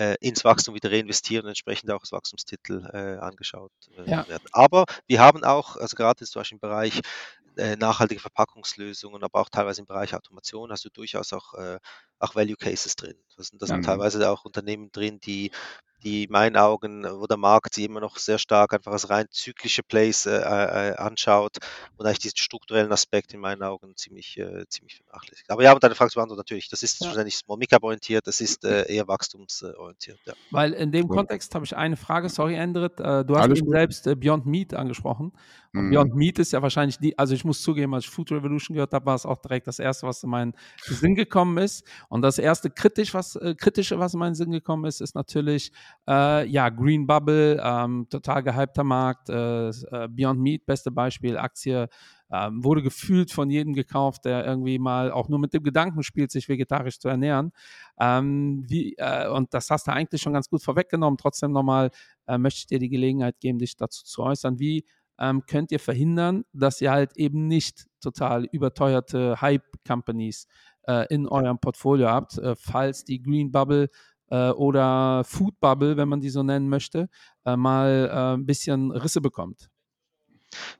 [0.00, 4.26] äh, ins Wachstum wieder reinvestieren und entsprechend auch als Wachstumstitel äh, angeschaut äh, ja.
[4.26, 4.48] werden.
[4.50, 7.00] Aber wir haben auch, also gerade zum Beispiel im Bereich
[7.60, 11.78] äh, nachhaltige Verpackungslösungen, aber auch teilweise im Bereich Automation hast du durchaus auch, äh,
[12.18, 13.16] auch Value Cases drin.
[13.36, 13.82] Da sind, da sind mhm.
[13.82, 15.50] teilweise auch Unternehmen drin, die
[16.02, 19.26] die in meinen Augen, wo der Markt sie immer noch sehr stark einfach als rein
[19.30, 21.58] zyklische Plays äh, äh, anschaut
[21.96, 25.50] und eigentlich diesen strukturellen Aspekt in meinen Augen ziemlich, äh, ziemlich vernachlässigt.
[25.50, 27.08] Aber ja, um deine Frage zu beantworten, natürlich, das ist ja.
[27.08, 30.18] wahrscheinlich Small Micap orientiert, das ist äh, eher wachstumsorientiert.
[30.24, 30.34] Ja.
[30.50, 31.16] Weil in dem cool.
[31.16, 33.76] Kontext habe ich eine Frage, sorry, Endrit, äh, du hast Alles eben gut.
[33.76, 35.32] selbst äh, Beyond Meat angesprochen.
[35.72, 35.90] Mhm.
[35.90, 38.92] Beyond Meat ist ja wahrscheinlich die, also ich muss zugeben, als ich Food Revolution gehört
[38.92, 41.86] habe, war es auch direkt das erste, was in meinen Sinn gekommen ist.
[42.08, 45.72] Und das erste kritisch, was, kritische, was in meinen Sinn gekommen ist, ist natürlich,
[46.08, 49.28] äh, ja, Green Bubble, ähm, total gehypter Markt.
[49.28, 51.88] Äh, äh, Beyond Meat, beste Beispiel, Aktie,
[52.32, 56.30] ähm, wurde gefühlt von jedem gekauft, der irgendwie mal auch nur mit dem Gedanken spielt,
[56.30, 57.52] sich vegetarisch zu ernähren.
[57.98, 61.18] Ähm, wie, äh, und das hast du eigentlich schon ganz gut vorweggenommen.
[61.18, 61.90] Trotzdem nochmal
[62.26, 64.58] äh, möchte ich dir die Gelegenheit geben, dich dazu zu äußern.
[64.58, 64.84] Wie
[65.20, 70.46] ähm, könnt ihr verhindern, dass ihr halt eben nicht total überteuerte Hype-Companies
[70.86, 73.90] äh, in eurem Portfolio habt, äh, falls die Green Bubble
[74.30, 77.08] äh, oder Food Bubble, wenn man die so nennen möchte,
[77.44, 79.68] äh, mal äh, ein bisschen Risse bekommt.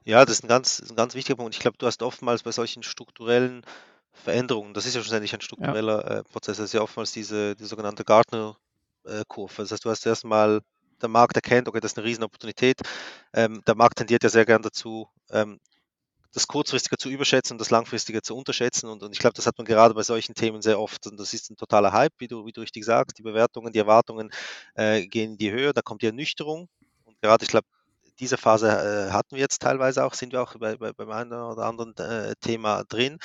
[0.03, 1.55] Ja, das ist ein ganz, ein ganz wichtiger Punkt.
[1.55, 3.63] Ich glaube, du hast oftmals bei solchen strukturellen
[4.11, 6.19] Veränderungen, das ist ja schlussendlich ein struktureller ja.
[6.19, 9.53] Äh, Prozess, das ist ja oftmals diese, die sogenannte Gartner-Kurve.
[9.57, 10.61] Das heißt, du hast erstmal
[11.01, 12.81] der Markt erkennt, okay, das ist eine Riesenopportunität.
[13.33, 15.59] Ähm, der Markt tendiert ja sehr gern dazu, ähm,
[16.33, 18.87] das Kurzfristige zu überschätzen und das Langfristige zu unterschätzen.
[18.89, 21.05] Und, und ich glaube, das hat man gerade bei solchen Themen sehr oft.
[21.07, 23.17] Und das ist ein totaler Hype, wie du, wie du richtig sagst.
[23.17, 24.31] Die Bewertungen, die Erwartungen
[24.75, 26.69] äh, gehen in die Höhe, da kommt die Ernüchterung.
[27.03, 27.67] Und gerade, ich glaube,
[28.19, 31.33] diese Phase äh, hatten wir jetzt teilweise auch, sind wir auch bei, bei, beim einen
[31.33, 33.17] oder anderen äh, Thema drin.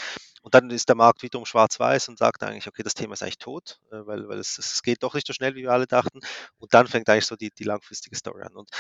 [0.47, 3.39] Und dann ist der Markt wiederum schwarz-weiß und sagt eigentlich, okay, das Thema ist eigentlich
[3.39, 6.21] tot, äh, weil, weil es, es geht doch nicht so schnell, wie wir alle dachten.
[6.59, 8.55] Und dann fängt eigentlich so die, die langfristige Story an.
[8.55, 8.71] Und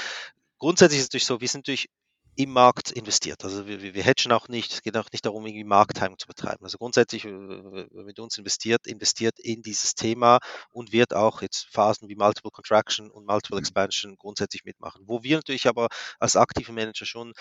[0.58, 1.88] grundsätzlich ist es natürlich so, wir sind natürlich
[2.36, 3.42] im Markt investiert.
[3.42, 6.62] Also wir, wir hedgen auch nicht, es geht auch nicht darum, irgendwie Markttiming zu betreiben.
[6.62, 10.38] Also grundsätzlich, wer mit uns investiert, investiert in dieses Thema
[10.70, 13.58] und wird auch jetzt Phasen wie Multiple Contraction und Multiple.
[13.58, 15.02] Expansion grundsätzlich mitmachen.
[15.08, 15.88] Wo wir natürlich aber
[16.20, 17.32] als aktive Manager schon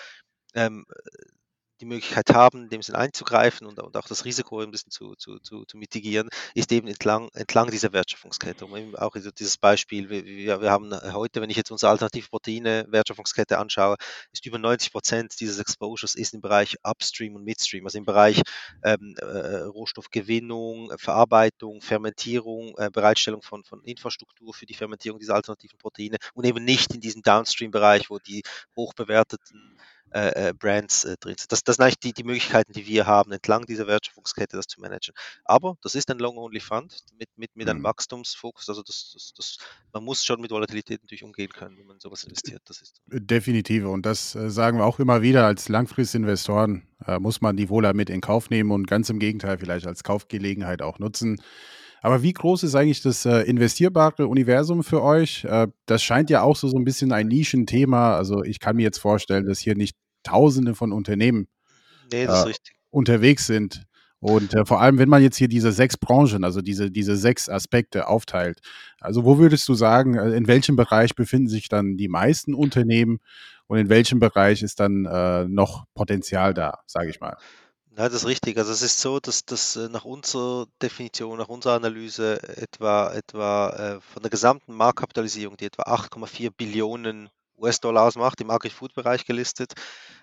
[0.54, 0.84] ähm,
[1.80, 5.14] die Möglichkeit haben, in dem Sinne einzugreifen und, und auch das Risiko ein bisschen zu,
[5.16, 8.64] zu, zu, zu mitigieren, ist eben entlang, entlang dieser Wertschöpfungskette.
[8.64, 13.96] Eben auch dieses Beispiel, wir, wir haben heute, wenn ich jetzt unsere Alternativproteine-Wertschöpfungskette anschaue,
[14.32, 18.42] ist über 90 Prozent dieses Exposures ist im Bereich Upstream und Midstream, also im Bereich
[18.84, 25.78] ähm, äh, Rohstoffgewinnung, Verarbeitung, Fermentierung, äh, Bereitstellung von, von Infrastruktur für die Fermentierung dieser alternativen
[25.78, 28.42] Proteine und eben nicht in diesem Downstream-Bereich, wo die
[28.76, 31.52] hochbewerteten äh, äh, Brands äh, drin sind.
[31.52, 34.80] Das, das sind eigentlich die, die Möglichkeiten, die wir haben, entlang dieser Wertschöpfungskette das zu
[34.80, 35.14] managen.
[35.44, 37.84] Aber das ist ein Long-Only-Fund mit, mit, mit einem mhm.
[37.84, 38.68] Wachstumsfokus.
[38.68, 39.58] Also das, das, das,
[39.92, 42.62] man muss schon mit Volatilität natürlich umgehen können, wenn man sowas investiert.
[42.66, 43.84] Das ist Definitiv.
[43.84, 47.92] Und das äh, sagen wir auch immer wieder als Langfristinvestoren, äh, muss man die Wohler
[47.92, 51.40] mit in Kauf nehmen und ganz im Gegenteil vielleicht als Kaufgelegenheit auch nutzen.
[52.02, 55.44] Aber wie groß ist eigentlich das äh, investierbare Universum für euch?
[55.44, 58.16] Äh, das scheint ja auch so, so ein bisschen ein Nischenthema.
[58.16, 61.46] Also ich kann mir jetzt vorstellen, dass hier nicht Tausende von Unternehmen
[62.12, 62.52] nee, äh,
[62.90, 63.84] unterwegs sind.
[64.18, 67.48] Und äh, vor allem, wenn man jetzt hier diese sechs Branchen, also diese, diese sechs
[67.48, 68.60] Aspekte aufteilt,
[69.00, 73.18] also wo würdest du sagen, äh, in welchem Bereich befinden sich dann die meisten Unternehmen
[73.66, 77.36] und in welchem Bereich ist dann äh, noch Potenzial da, sage ich mal?
[77.96, 78.58] Ja, das ist richtig.
[78.58, 83.70] Also es ist so, dass das äh, nach unserer Definition, nach unserer Analyse etwa, etwa
[83.70, 89.72] äh, von der gesamten Marktkapitalisierung, die etwa 8,4 Billionen US-Dollar ausmacht, im Agri-Food-Bereich gelistet,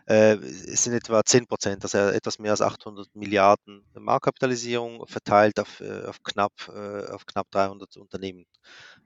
[0.05, 6.03] äh, sind etwa 10 Prozent, also etwas mehr als 800 Milliarden Marktkapitalisierung verteilt auf, äh,
[6.05, 8.45] auf, knapp, auf knapp 300 Unternehmen.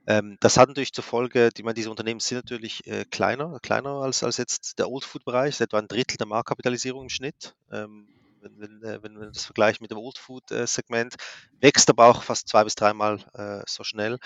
[0.06, 4.02] Ähm, das hat natürlich zur Folge, die, meine, diese Unternehmen sind natürlich äh, kleiner, kleiner
[4.02, 7.54] als, als jetzt der Old-Food-Bereich, etwa ein Drittel der Marktkapitalisierung im Schnitt.
[7.72, 8.08] Ähm,
[8.40, 11.16] wenn, wenn, äh, wenn man das vergleicht mit dem Old Food Segment,
[11.60, 14.18] wächst aber auch fast zwei bis dreimal äh, so schnell.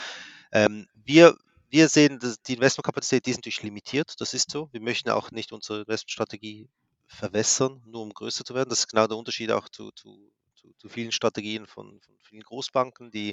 [0.53, 1.37] Ähm, wir
[1.72, 4.68] wir sehen, dass die Investmentkapazität, die ist natürlich limitiert, das ist so.
[4.72, 6.68] Wir möchten auch nicht unsere Investmentstrategie
[7.07, 8.68] verwässern, nur um größer zu werden.
[8.68, 10.31] Das ist genau der Unterschied auch zu, zu,
[10.77, 13.33] zu, vielen Strategien von, von vielen Großbanken, die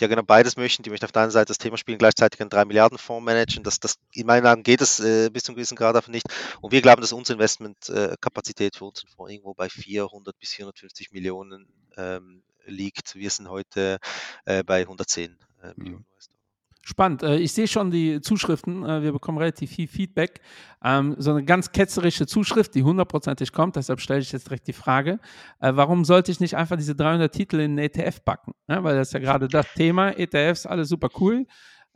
[0.00, 0.82] ja genau beides möchten.
[0.82, 3.62] Die möchten auf der einen Seite das Thema spielen, gleichzeitig einen 3 Milliarden Fonds managen.
[3.62, 6.26] Das, das, in meinen Augen geht das äh, bis zu einem gewissen Grad einfach nicht.
[6.60, 11.12] Und wir glauben, dass unsere Investmentkapazität äh, für unseren Fonds irgendwo bei 400 bis 450
[11.12, 13.14] Millionen ähm, liegt.
[13.14, 13.98] Wir sind heute
[14.44, 16.35] äh, bei 110 äh, Millionen mhm.
[16.88, 17.24] Spannend.
[17.24, 18.84] Äh, ich sehe schon die Zuschriften.
[18.84, 20.40] Äh, wir bekommen relativ viel Feedback.
[20.84, 23.74] Ähm, so eine ganz ketzerische Zuschrift, die hundertprozentig kommt.
[23.74, 25.18] Deshalb stelle ich jetzt direkt die Frage:
[25.58, 28.52] äh, Warum sollte ich nicht einfach diese 300 Titel in einen ETF packen?
[28.68, 30.16] Weil das ist ja gerade das Thema.
[30.16, 31.46] ETFs, alles super cool.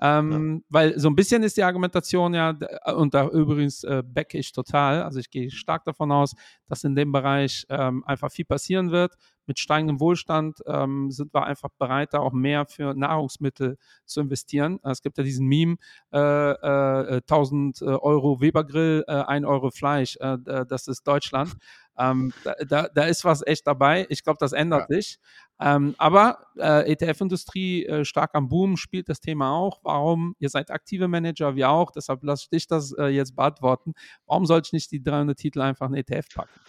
[0.01, 0.67] Ähm, ja.
[0.71, 2.57] Weil so ein bisschen ist die Argumentation ja,
[2.95, 6.35] und da übrigens äh, backe ich total, also ich gehe stark davon aus,
[6.67, 9.15] dass in dem Bereich ähm, einfach viel passieren wird.
[9.47, 14.79] Mit steigendem Wohlstand ähm, sind wir einfach bereit, da auch mehr für Nahrungsmittel zu investieren.
[14.85, 15.77] Es gibt ja diesen Meme,
[16.13, 21.57] äh, äh, 1000 äh, Euro Webergrill, äh, 1 Euro Fleisch, äh, das ist Deutschland.
[22.01, 22.33] Ähm,
[22.67, 24.07] da, da, ist was echt dabei.
[24.09, 24.97] Ich glaube, das ändert ja.
[24.97, 25.19] sich.
[25.61, 29.81] Ähm, aber äh, ETF-Industrie äh, stark am Boom, spielt das Thema auch.
[29.83, 30.35] Warum?
[30.39, 31.91] Ihr seid aktive Manager, wir auch.
[31.91, 33.93] Deshalb lasse ich dich das äh, jetzt beantworten.
[34.27, 36.61] Warum sollte ich nicht die 300 Titel einfach in ETF packen?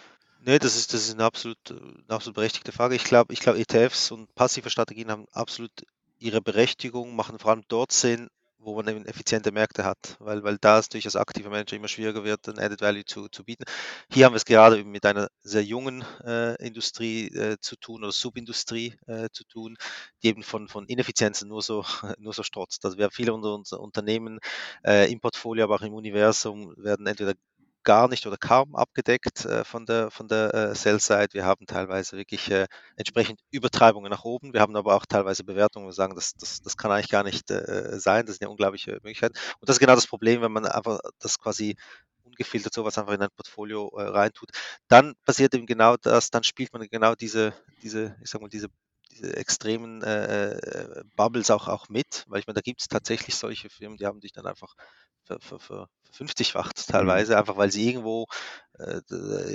[0.44, 2.94] Nee, das ist, das ist eine absolut, eine absolut berechtigte Frage.
[2.94, 5.86] Ich glaube, ich glaube, ETFs und passive Strategien haben absolut
[6.18, 8.28] ihre Berechtigung, machen vor allem dort Sinn,
[8.62, 11.88] wo man eben effiziente Märkte hat, weil, weil da es durch als aktiver Manager immer
[11.88, 13.64] schwieriger wird, ein Added Value zu, zu bieten.
[14.12, 18.12] Hier haben wir es gerade mit einer sehr jungen äh, Industrie äh, zu tun oder
[18.12, 19.76] Subindustrie äh, zu tun,
[20.22, 21.84] die eben von, von Ineffizienzen nur so,
[22.18, 22.84] nur so strotzt.
[22.84, 24.38] Also wir haben viele unserer Unternehmen
[24.84, 27.34] äh, im Portfolio, aber auch im Universum werden entweder
[27.84, 31.28] gar nicht oder kaum abgedeckt äh, von der, von der äh, Sell-Side.
[31.32, 32.66] Wir haben teilweise wirklich äh,
[32.96, 34.52] entsprechend Übertreibungen nach oben.
[34.52, 37.24] Wir haben aber auch teilweise Bewertungen, wo wir sagen, das, das, das kann eigentlich gar
[37.24, 38.26] nicht äh, sein.
[38.26, 39.34] Das sind ja unglaubliche Möglichkeiten.
[39.60, 41.76] Und das ist genau das Problem, wenn man einfach das quasi
[42.24, 44.50] ungefiltert sowas einfach in ein Portfolio äh, reintut.
[44.88, 48.68] Dann passiert eben genau das, dann spielt man genau diese, diese, ich sag mal, diese
[49.12, 53.34] diese extremen äh, äh Bubbles auch, auch mit, weil ich meine, da gibt es tatsächlich
[53.34, 54.74] solche Firmen, die haben dich dann einfach
[55.24, 56.92] ver, ver, ver, 50-facht mhm.
[56.92, 58.26] teilweise, einfach weil sie irgendwo,
[58.78, 59.00] äh,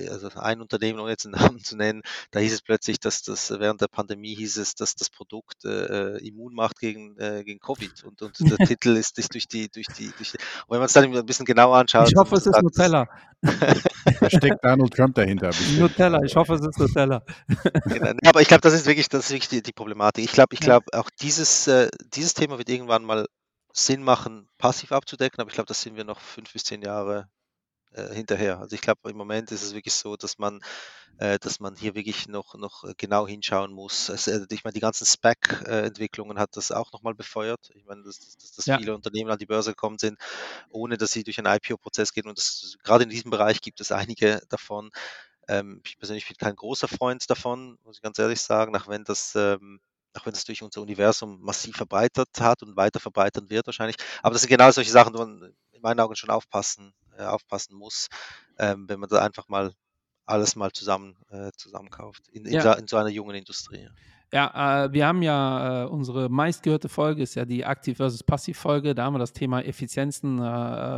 [0.09, 3.49] also ein Unternehmen, ohne jetzt einen Namen zu nennen, da hieß es plötzlich, dass das
[3.49, 8.03] während der Pandemie hieß es, dass das Produkt äh, immun macht gegen, äh, gegen Covid
[8.03, 10.85] und, und der Titel ist, ist durch die, durch die, durch die, und wenn man
[10.85, 12.09] es dann ein bisschen genauer anschaut.
[12.09, 13.07] Ich hoffe, es ist Nutella.
[13.41, 15.51] da steckt Donald Trump dahinter.
[15.77, 17.21] Nutella, ich hoffe, es ist Nutella.
[17.85, 18.13] genau.
[18.25, 20.25] Aber ich glaube, das ist wirklich, das ist wirklich die, die Problematik.
[20.25, 23.27] Ich glaube, ich glaube, auch dieses, äh, dieses Thema wird irgendwann mal
[23.77, 27.29] Sinn machen, passiv abzudecken, aber ich glaube, das sind wir noch fünf bis zehn Jahre
[27.91, 28.59] äh, hinterher.
[28.59, 30.61] Also ich glaube, im Moment ist es wirklich so, dass man,
[31.19, 34.09] äh, dass man hier wirklich noch, noch genau hinschauen muss.
[34.09, 37.69] Also, ich meine, die ganzen Spec-Entwicklungen hat das auch nochmal befeuert.
[37.75, 38.79] Ich meine, dass, dass, dass ja.
[38.79, 40.17] viele Unternehmen an die Börse gekommen sind,
[40.71, 42.27] ohne dass sie durch einen IPO-Prozess gehen.
[42.27, 44.89] Und das, gerade in diesem Bereich gibt es einige davon.
[45.47, 49.03] Ähm, ich persönlich bin kein großer Freund davon, muss ich ganz ehrlich sagen, auch wenn
[49.03, 49.79] das ähm,
[50.17, 53.97] auch wenn es durch unser Universum massiv verbreitert hat und weiter verbreitern wird wahrscheinlich.
[54.23, 57.75] Aber das sind genau solche Sachen, wo man in meinen Augen schon aufpassen, äh, aufpassen
[57.77, 58.07] muss,
[58.57, 59.73] ähm, wenn man da einfach mal
[60.25, 62.61] alles mal zusammen äh, zusammenkauft in, in, Ja.
[62.61, 63.89] so, in so einer jungen Industrie.
[64.33, 68.93] Ja, äh, wir haben ja äh, unsere meistgehörte Folge, ist ja die Aktiv versus Passiv-Folge.
[68.93, 70.43] Da haben wir das Thema Effizienzen äh,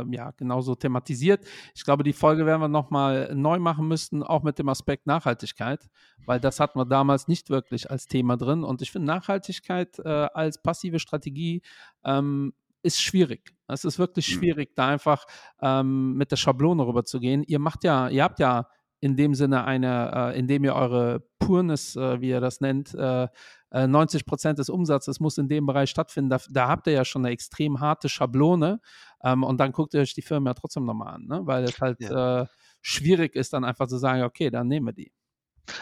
[0.00, 1.44] äh, ja genauso thematisiert.
[1.74, 5.88] Ich glaube, die Folge werden wir nochmal neu machen müssen, auch mit dem Aspekt Nachhaltigkeit,
[6.26, 8.64] weil das hatten wir damals nicht wirklich als Thema drin.
[8.64, 11.62] Und ich finde, Nachhaltigkeit äh, als passive Strategie
[12.04, 13.54] ähm, ist schwierig.
[13.68, 14.38] Es ist wirklich Hm.
[14.38, 15.24] schwierig, da einfach
[15.62, 17.44] ähm, mit der Schablone rüber zu gehen.
[17.46, 18.66] Ihr macht ja, ihr habt ja
[19.00, 23.28] in dem Sinne eine, äh, indem ihr eure Pureness, äh, wie ihr das nennt, äh,
[23.72, 26.30] äh, 90 Prozent des Umsatzes muss in dem Bereich stattfinden.
[26.30, 28.80] Da, da habt ihr ja schon eine extrem harte Schablone
[29.22, 31.40] ähm, und dann guckt ihr euch die Firmen ja trotzdem nochmal an, ne?
[31.44, 32.46] weil es halt äh,
[32.82, 35.12] schwierig ist, dann einfach zu sagen, okay, dann nehmen wir die.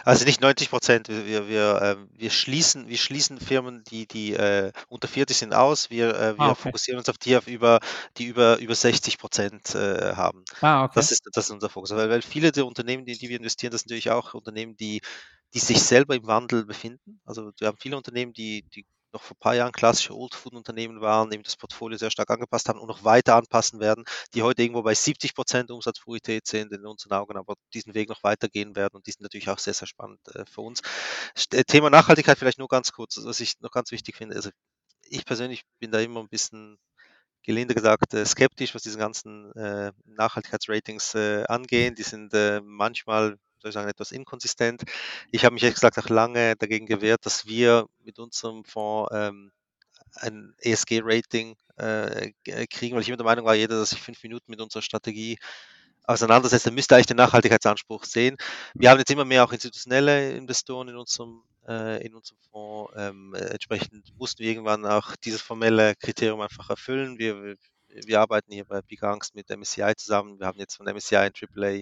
[0.05, 1.07] Also nicht 90 Prozent.
[1.09, 5.89] Wir, wir, ähm, wir, schließen, wir schließen Firmen, die, die äh, unter 40 sind, aus.
[5.89, 6.71] Wir, äh, wir Ah, okay.
[6.71, 7.79] fokussieren uns auf die, auf über,
[8.17, 10.45] die über, über 60 Prozent äh, haben.
[10.61, 11.01] Ah, okay.
[11.01, 11.91] Das ist, das ist unser Fokus.
[11.91, 15.01] Weil, weil viele der Unternehmen, die, die wir investieren, das sind natürlich auch Unternehmen, die,
[15.53, 17.21] die sich selber im Wandel befinden.
[17.25, 21.31] Also wir haben viele Unternehmen, die, die noch vor ein paar Jahren klassische Old-Food-Unternehmen waren,
[21.31, 24.83] eben das Portfolio sehr stark angepasst haben und noch weiter anpassen werden, die heute irgendwo
[24.83, 29.07] bei 70 Prozent Umsatzfurität sind in unseren Augen, aber diesen Weg noch weitergehen werden und
[29.07, 30.81] die sind natürlich auch sehr, sehr spannend äh, für uns.
[31.51, 34.35] Äh, Thema Nachhaltigkeit vielleicht nur ganz kurz, was ich noch ganz wichtig finde.
[34.35, 34.49] Also
[35.09, 36.77] ich persönlich bin da immer ein bisschen
[37.43, 41.95] gelinde gesagt äh, skeptisch, was diese ganzen äh, Nachhaltigkeitsratings äh, angehen.
[41.95, 44.83] Die sind äh, manchmal, soll ich sagen, etwas inkonsistent.
[45.31, 49.51] Ich habe mich ehrlich gesagt auch lange dagegen gewehrt, dass wir mit unserem Fonds ähm,
[50.15, 54.21] ein ESG-Rating äh, g- kriegen, weil ich immer der Meinung war, jeder, der sich fünf
[54.23, 55.37] Minuten mit unserer Strategie
[56.05, 58.37] auseinandersetzt, der müsste eigentlich den Nachhaltigkeitsanspruch sehen.
[58.73, 62.93] Wir haben jetzt immer mehr auch institutionelle Investoren in unserem, äh, in unserem Fonds.
[62.97, 67.19] Ähm, äh, entsprechend mussten wir irgendwann auch dieses formelle Kriterium einfach erfüllen.
[67.19, 67.55] Wir, wir,
[67.87, 70.39] wir arbeiten hier bei Big Angst mit MSCI zusammen.
[70.39, 71.81] Wir haben jetzt von MSCI ein AAA,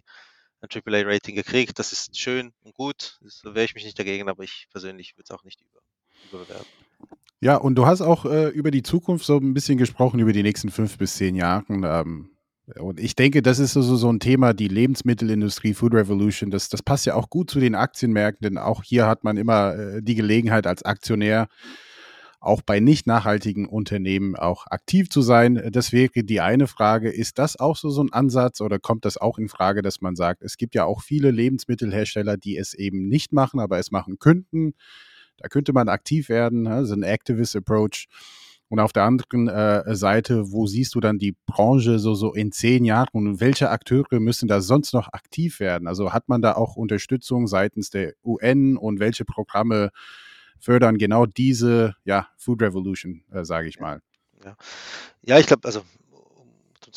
[0.61, 1.79] ein AAA-Rating gekriegt.
[1.79, 3.19] Das ist schön und gut.
[3.43, 5.79] Da wehre ich mich nicht dagegen, aber ich persönlich würde es auch nicht über,
[6.29, 6.67] überbewerten.
[7.39, 10.43] Ja, und du hast auch äh, über die Zukunft so ein bisschen gesprochen, über die
[10.43, 11.65] nächsten fünf bis zehn Jahre.
[11.69, 12.31] Ähm,
[12.75, 16.83] und ich denke, das ist so, so ein Thema, die Lebensmittelindustrie, Food Revolution, das, das
[16.83, 20.15] passt ja auch gut zu den Aktienmärkten, denn auch hier hat man immer äh, die
[20.15, 21.47] Gelegenheit als Aktionär,
[22.39, 25.69] auch bei nicht nachhaltigen Unternehmen auch aktiv zu sein.
[25.71, 27.09] Das wäre die eine Frage.
[27.09, 30.15] Ist das auch so, so ein Ansatz oder kommt das auch in Frage, dass man
[30.15, 34.19] sagt, es gibt ja auch viele Lebensmittelhersteller, die es eben nicht machen, aber es machen
[34.19, 34.73] könnten?
[35.37, 38.07] Da könnte man aktiv werden, also ein Activist Approach.
[38.69, 42.51] Und auf der anderen äh, Seite, wo siehst du dann die Branche so, so in
[42.51, 45.87] zehn Jahren und welche Akteure müssen da sonst noch aktiv werden?
[45.87, 49.91] Also hat man da auch Unterstützung seitens der UN und welche Programme
[50.59, 54.01] fördern genau diese ja, Food Revolution, äh, sage ich mal?
[54.43, 54.55] Ja,
[55.23, 55.83] ja ich glaube, also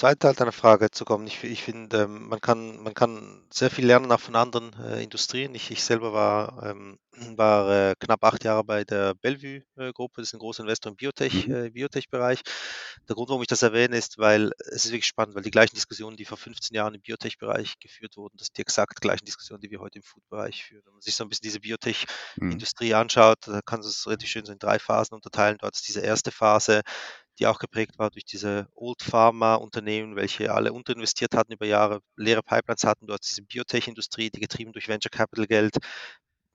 [0.00, 3.86] Teil deiner Frage zu kommen, ich, ich finde, ähm, man, kann, man kann sehr viel
[3.86, 5.54] lernen auch von anderen äh, Industrien.
[5.54, 6.98] Ich, ich selber war, ähm,
[7.36, 11.46] war äh, knapp acht Jahre bei der Bellevue-Gruppe, das ist ein großer Investor im Biotech,
[11.46, 11.50] Mhm.
[11.50, 12.40] äh, Biotech-Bereich.
[13.08, 15.74] Der Grund, warum ich das erwähne, ist, weil es ist wirklich spannend, weil die gleichen
[15.74, 19.60] Diskussionen, die vor 15 Jahren im Biotech-Bereich geführt wurden, das sind die exakt gleichen Diskussionen,
[19.60, 20.82] die wir heute im Food-Bereich führen.
[20.86, 22.06] Wenn man sich so ein bisschen diese Biotech
[22.40, 22.50] Hm.
[22.50, 25.58] Industrie anschaut, da kann es relativ schön so in drei Phasen unterteilen.
[25.60, 26.80] Dort ist diese erste Phase,
[27.40, 32.00] die auch geprägt war durch diese Old Pharma Unternehmen, welche alle unterinvestiert hatten über Jahre,
[32.16, 33.06] leere Pipelines hatten.
[33.06, 35.78] Dort diese Biotech-Industrie, die getrieben durch Venture Capital Geld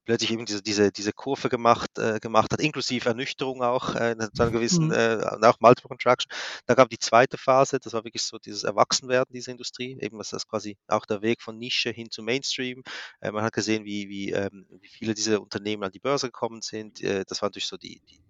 [0.06, 4.44] plötzlich eben diese, diese, diese Kurve gemacht, äh, gemacht hat, inklusive Ernüchterung auch, äh, zu
[4.44, 4.92] einer gewissen, Mhm.
[4.92, 5.18] äh,
[5.48, 6.30] auch Multiple Contraction.
[6.68, 10.30] Da gab die zweite Phase, das war wirklich so dieses Erwachsenwerden dieser Industrie, eben was
[10.30, 12.84] das quasi auch der Weg von Nische hin zu Mainstream.
[13.22, 16.62] Äh, man hat gesehen, wie, wie, ähm, wie viele dieser Unternehmen an die Börse gekommen
[16.62, 17.02] sind.
[17.02, 18.22] Äh, das war natürlich so die, die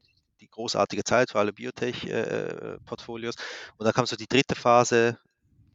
[0.56, 3.36] großartige Zeit für alle Biotech-Portfolios.
[3.78, 5.20] und da kam so die dritte Phase,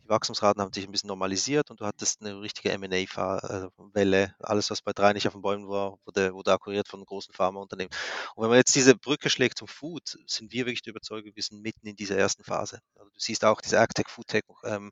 [0.04, 4.34] die Wachstumsraten haben sich ein bisschen normalisiert und du hattest eine richtige M&A-Welle.
[4.40, 7.92] Alles, was bei drei nicht auf den Bäumen war, wurde, wurde akkuriert von großen Pharmaunternehmen.
[8.34, 11.42] Und wenn man jetzt diese Brücke schlägt zum Food, sind wir wirklich der Überzeugung, wir
[11.42, 12.80] sind mitten in dieser ersten Phase.
[12.96, 14.90] Also du siehst auch diese AgTech, FoodTech ähm,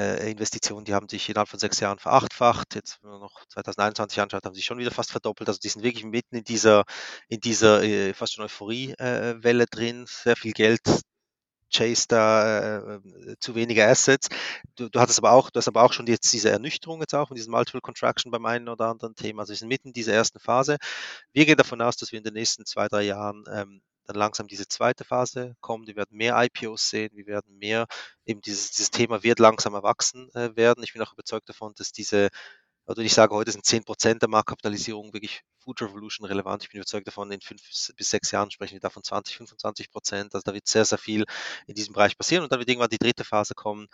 [0.00, 2.74] äh, Investitionen, die haben sich innerhalb von sechs Jahren verachtfacht.
[2.74, 5.48] Jetzt, wenn man noch 2021 anschaut, haben sich schon wieder fast verdoppelt.
[5.48, 6.84] Also die sind wirklich mitten in dieser,
[7.28, 10.06] in dieser äh, fast schon Euphorie-Welle drin.
[10.08, 10.80] Sehr viel Geld
[11.72, 13.00] chase da äh,
[13.38, 14.28] zu wenige Assets.
[14.76, 17.30] Du, du hattest aber auch, du hast aber auch schon jetzt diese Ernüchterung jetzt auch
[17.30, 19.42] mit diesem Multiple Contraction beim einen oder anderen Thema.
[19.42, 20.76] Also wir sind mitten in dieser ersten Phase.
[21.32, 24.48] Wir gehen davon aus, dass wir in den nächsten zwei, drei Jahren ähm, dann langsam
[24.48, 25.86] diese zweite Phase kommen.
[25.86, 27.86] Wir werden mehr IPOs sehen, wir werden mehr,
[28.26, 30.84] eben dieses, dieses Thema wird langsam erwachsen äh, werden.
[30.84, 32.28] Ich bin auch überzeugt davon, dass diese
[32.86, 36.64] Also ich sage, heute sind 10% der Marktkapitalisierung wirklich Food Revolution relevant.
[36.64, 37.62] Ich bin überzeugt davon, in fünf
[37.96, 40.34] bis sechs Jahren sprechen wir davon 20, 25 Prozent.
[40.34, 41.24] Also da wird sehr, sehr viel
[41.68, 43.88] in diesem Bereich passieren und dann wird irgendwann die dritte Phase kommen,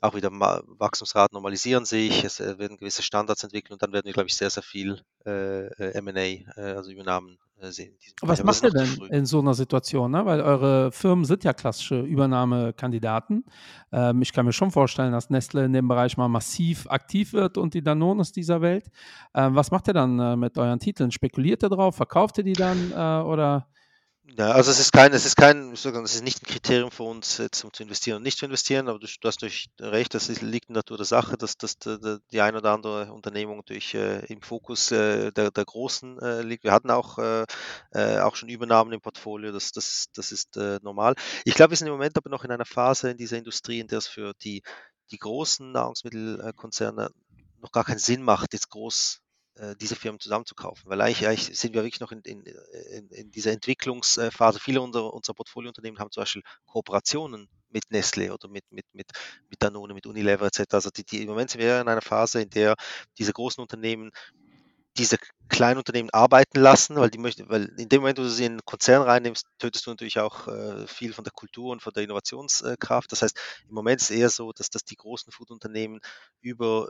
[0.00, 4.12] auch wieder Wachstumsraten normalisieren sich, es äh, werden gewisse Standards entwickeln und dann werden wir,
[4.12, 7.94] glaube ich, sehr, sehr viel äh, äh M&A, äh, also Übernahmen äh, sehen.
[8.22, 10.10] Was macht ihr denn in so einer Situation?
[10.10, 10.24] Ne?
[10.24, 13.44] Weil eure Firmen sind ja klassische Übernahmekandidaten.
[13.92, 17.58] Ähm, ich kann mir schon vorstellen, dass Nestle in dem Bereich mal massiv aktiv wird
[17.58, 18.86] und die Danones dieser Welt.
[19.34, 21.10] Ähm, was macht ihr dann äh, mit euren Titeln?
[21.10, 21.96] Spekuliert ihr drauf?
[21.96, 23.68] Verkauft ihr die dann oder
[24.36, 27.38] ja, also es ist kein, es ist kein, es ist nicht ein Kriterium für uns,
[27.38, 30.28] jetzt um zu investieren und nicht zu investieren, aber du, du hast natürlich recht, das
[30.28, 33.64] ist, liegt in der Natur der Sache, dass, dass die, die ein oder andere Unternehmung
[33.64, 36.64] durch äh, im Fokus äh, der, der Großen äh, liegt.
[36.64, 37.44] Wir hatten auch, äh,
[37.92, 41.14] äh, auch schon Übernahmen im Portfolio, das, das, das ist äh, normal.
[41.44, 43.88] Ich glaube, wir sind im Moment aber noch in einer Phase in dieser Industrie, in
[43.88, 44.62] der es für die,
[45.10, 47.10] die großen Nahrungsmittelkonzerne
[47.60, 49.20] noch gar keinen Sinn macht, jetzt groß
[49.80, 50.88] diese Firmen zusammenzukaufen.
[50.90, 54.58] Weil eigentlich, eigentlich sind wir wirklich noch in, in, in, in dieser Entwicklungsphase.
[54.58, 59.06] Viele unserer, unserer Portfoliounternehmen haben zum Beispiel Kooperationen mit Nestle oder mit, mit, mit,
[59.48, 60.62] mit Danone, mit Unilever etc.
[60.72, 62.74] Also die, die, im Moment sind wir in einer Phase, in der
[63.18, 64.10] diese großen Unternehmen
[64.96, 68.44] diese kleinen Unternehmen arbeiten lassen, weil die möchten, weil in dem Moment, wo du sie
[68.44, 71.92] in einen Konzern reinnimmst, tötest du natürlich auch äh, viel von der Kultur und von
[71.92, 73.10] der Innovationskraft.
[73.12, 73.38] Das heißt,
[73.68, 76.00] im Moment ist es eher so, dass, dass die großen Foodunternehmen
[76.40, 76.88] über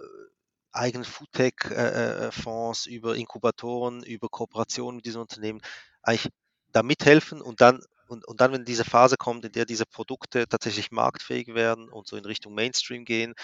[0.73, 5.61] eigenen Foodtech-Fonds, äh, äh, über Inkubatoren, über Kooperationen mit diesen Unternehmen
[6.03, 6.33] eigentlich
[6.73, 10.49] da mithelfen und dann und, und dann, wenn diese Phase kommt, in der diese Produkte
[10.49, 13.35] tatsächlich marktfähig werden und so in Richtung Mainstream gehen,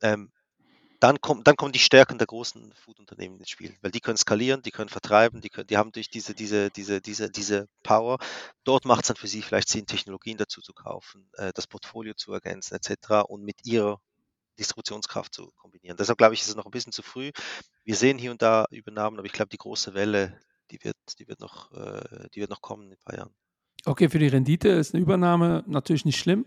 [0.00, 0.30] ähm,
[1.00, 4.62] dann, kommt, dann kommen die Stärken der großen Foodunternehmen ins Spiel, weil die können skalieren,
[4.62, 8.18] die können vertreiben, die, können, die haben durch diese, diese, diese, diese, diese Power.
[8.62, 12.14] Dort macht es dann für sie vielleicht Sinn, Technologien dazu zu kaufen, äh, das Portfolio
[12.14, 13.24] zu ergänzen etc.
[13.26, 14.00] und mit ihrer
[14.58, 15.96] Distributionskraft zu kombinieren.
[15.96, 17.30] Deshalb glaube ich, ist es noch ein bisschen zu früh.
[17.84, 20.38] Wir sehen hier und da Übernahmen, aber ich glaube, die große Welle,
[20.70, 23.34] die wird, die wird noch, äh, die wird noch kommen in ein paar Jahren.
[23.84, 26.46] Okay, für die Rendite ist eine Übernahme natürlich nicht schlimm.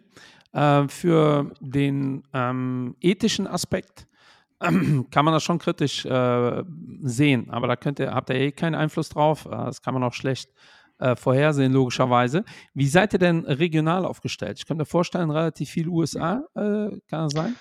[0.53, 4.07] Äh, für den ähm, ethischen Aspekt
[4.59, 6.63] kann man das schon kritisch äh,
[7.01, 9.45] sehen, aber da könnt ihr, habt ihr eh keinen Einfluss drauf.
[9.45, 10.49] Äh, das kann man auch schlecht
[10.99, 12.45] äh, vorhersehen, logischerweise.
[12.73, 14.57] Wie seid ihr denn regional aufgestellt?
[14.59, 17.55] Ich kann mir vorstellen, relativ viel USA, äh, kann das sein?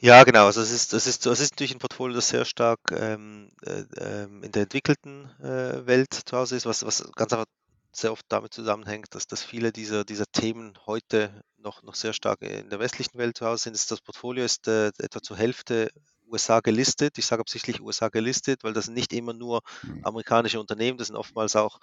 [0.00, 0.46] Ja, genau.
[0.46, 3.84] Also es ist, es ist, es ist natürlich ein Portfolio, das sehr stark ähm, äh,
[3.98, 7.46] ähm, in der entwickelten äh, Welt zu Hause ist, was, was ganz einfach
[7.92, 12.42] sehr oft damit zusammenhängt, dass, dass viele dieser, dieser Themen heute noch, noch sehr stark
[12.42, 13.90] in der westlichen Welt zu Hause sind.
[13.90, 15.90] Das Portfolio ist äh, etwa zur Hälfte
[16.26, 17.18] USA gelistet.
[17.18, 20.04] Ich sage absichtlich USA gelistet, weil das sind nicht immer nur mhm.
[20.04, 21.80] amerikanische Unternehmen, das sind oftmals auch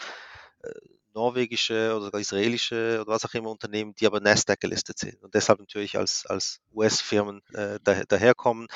[0.64, 0.72] äh,
[1.14, 5.34] norwegische oder sogar israelische oder was auch immer Unternehmen, die aber Nasdaq gelistet sind und
[5.34, 8.68] deshalb natürlich als, als US-Firmen äh, da, daherkommen.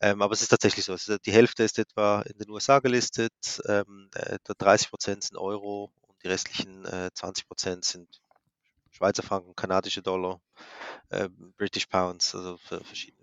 [0.00, 3.32] Ähm, aber es ist tatsächlich so, also die Hälfte ist etwa in den USA gelistet,
[3.66, 8.08] ähm, etwa 30 Prozent sind Euro und die restlichen äh, 20 Prozent sind
[8.90, 10.40] Schweizer Franken, kanadische Dollar,
[11.10, 13.21] äh, British Pounds, also für verschiedene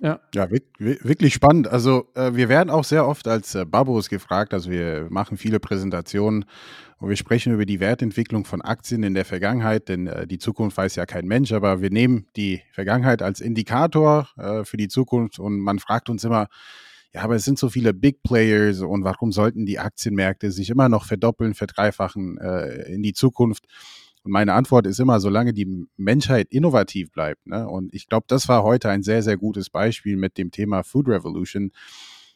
[0.00, 1.68] ja, ja wirklich spannend.
[1.68, 5.58] Also äh, wir werden auch sehr oft als äh, Babos gefragt, also wir machen viele
[5.58, 6.44] Präsentationen
[6.98, 10.76] und wir sprechen über die Wertentwicklung von Aktien in der Vergangenheit, denn äh, die Zukunft
[10.76, 15.38] weiß ja kein Mensch, aber wir nehmen die Vergangenheit als Indikator äh, für die Zukunft
[15.40, 16.46] und man fragt uns immer,
[17.12, 20.88] ja, aber es sind so viele Big Players und warum sollten die Aktienmärkte sich immer
[20.88, 23.64] noch verdoppeln, verdreifachen äh, in die Zukunft?
[24.28, 27.46] Und meine Antwort ist immer, solange die Menschheit innovativ bleibt.
[27.46, 27.66] Ne?
[27.66, 31.08] Und ich glaube, das war heute ein sehr, sehr gutes Beispiel mit dem Thema Food
[31.08, 31.72] Revolution.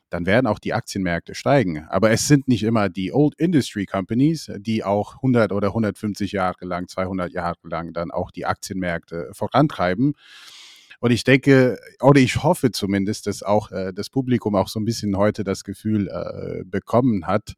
[0.09, 1.85] Dann werden auch die Aktienmärkte steigen.
[1.91, 6.65] Aber es sind nicht immer die Old Industry Companies, die auch 100 oder 150 Jahre
[6.65, 10.15] lang, 200 Jahre lang dann auch die Aktienmärkte vorantreiben.
[10.99, 14.87] Und ich denke, oder ich hoffe zumindest, dass auch äh, das Publikum auch so ein
[14.87, 17.53] bisschen heute das Gefühl äh, bekommen hat,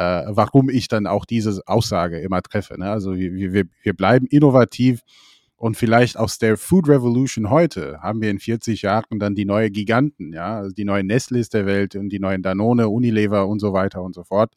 [0.00, 2.78] warum ich dann auch diese Aussage immer treffe.
[2.78, 2.90] Ne?
[2.90, 5.00] Also wir, wir, wir bleiben innovativ
[5.56, 9.70] und vielleicht aus der Food Revolution heute haben wir in 40 Jahren dann die neue
[9.70, 13.72] Giganten, ja, also die neuen Nestles der Welt und die neuen Danone, Unilever und so
[13.72, 14.52] weiter und so fort.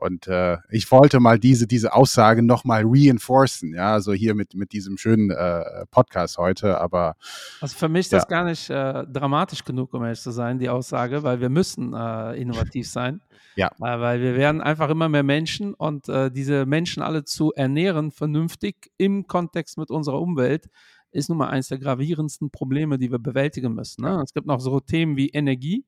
[0.00, 4.72] Und äh, ich wollte mal diese, diese Aussage nochmal reinforcen, ja, also hier mit, mit
[4.72, 7.16] diesem schönen äh, Podcast heute, aber.
[7.60, 8.18] Also für mich ist ja.
[8.18, 11.94] das gar nicht äh, dramatisch genug, um ehrlich zu sein, die Aussage, weil wir müssen
[11.94, 13.20] äh, innovativ sein.
[13.56, 13.68] Ja.
[13.80, 18.10] Äh, weil wir werden einfach immer mehr Menschen und äh, diese Menschen alle zu ernähren,
[18.10, 20.68] vernünftig im Kontext mit unserer Umwelt,
[21.12, 24.02] ist nun mal eines der gravierendsten Probleme, die wir bewältigen müssen.
[24.02, 24.20] Ne?
[24.22, 25.84] Es gibt noch so Themen wie Energie.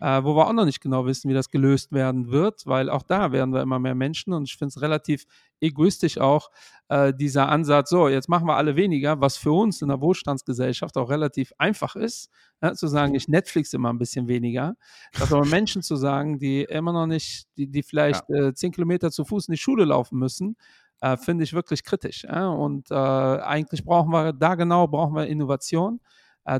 [0.00, 3.02] Äh, wo wir auch noch nicht genau wissen, wie das gelöst werden wird, weil auch
[3.02, 5.24] da werden wir immer mehr Menschen und ich finde es relativ
[5.60, 6.50] egoistisch auch
[6.88, 10.96] äh, dieser Ansatz, so, jetzt machen wir alle weniger, was für uns in der Wohlstandsgesellschaft
[10.96, 12.30] auch relativ einfach ist,
[12.62, 14.76] ja, zu sagen, ich Netflix immer ein bisschen weniger,
[15.18, 18.48] das aber Menschen zu sagen, die immer noch nicht, die, die vielleicht ja.
[18.48, 20.56] äh, zehn Kilometer zu Fuß in die Schule laufen müssen,
[21.00, 22.24] äh, finde ich wirklich kritisch.
[22.24, 22.48] Ja?
[22.48, 26.00] Und äh, eigentlich brauchen wir da genau brauchen wir Innovation,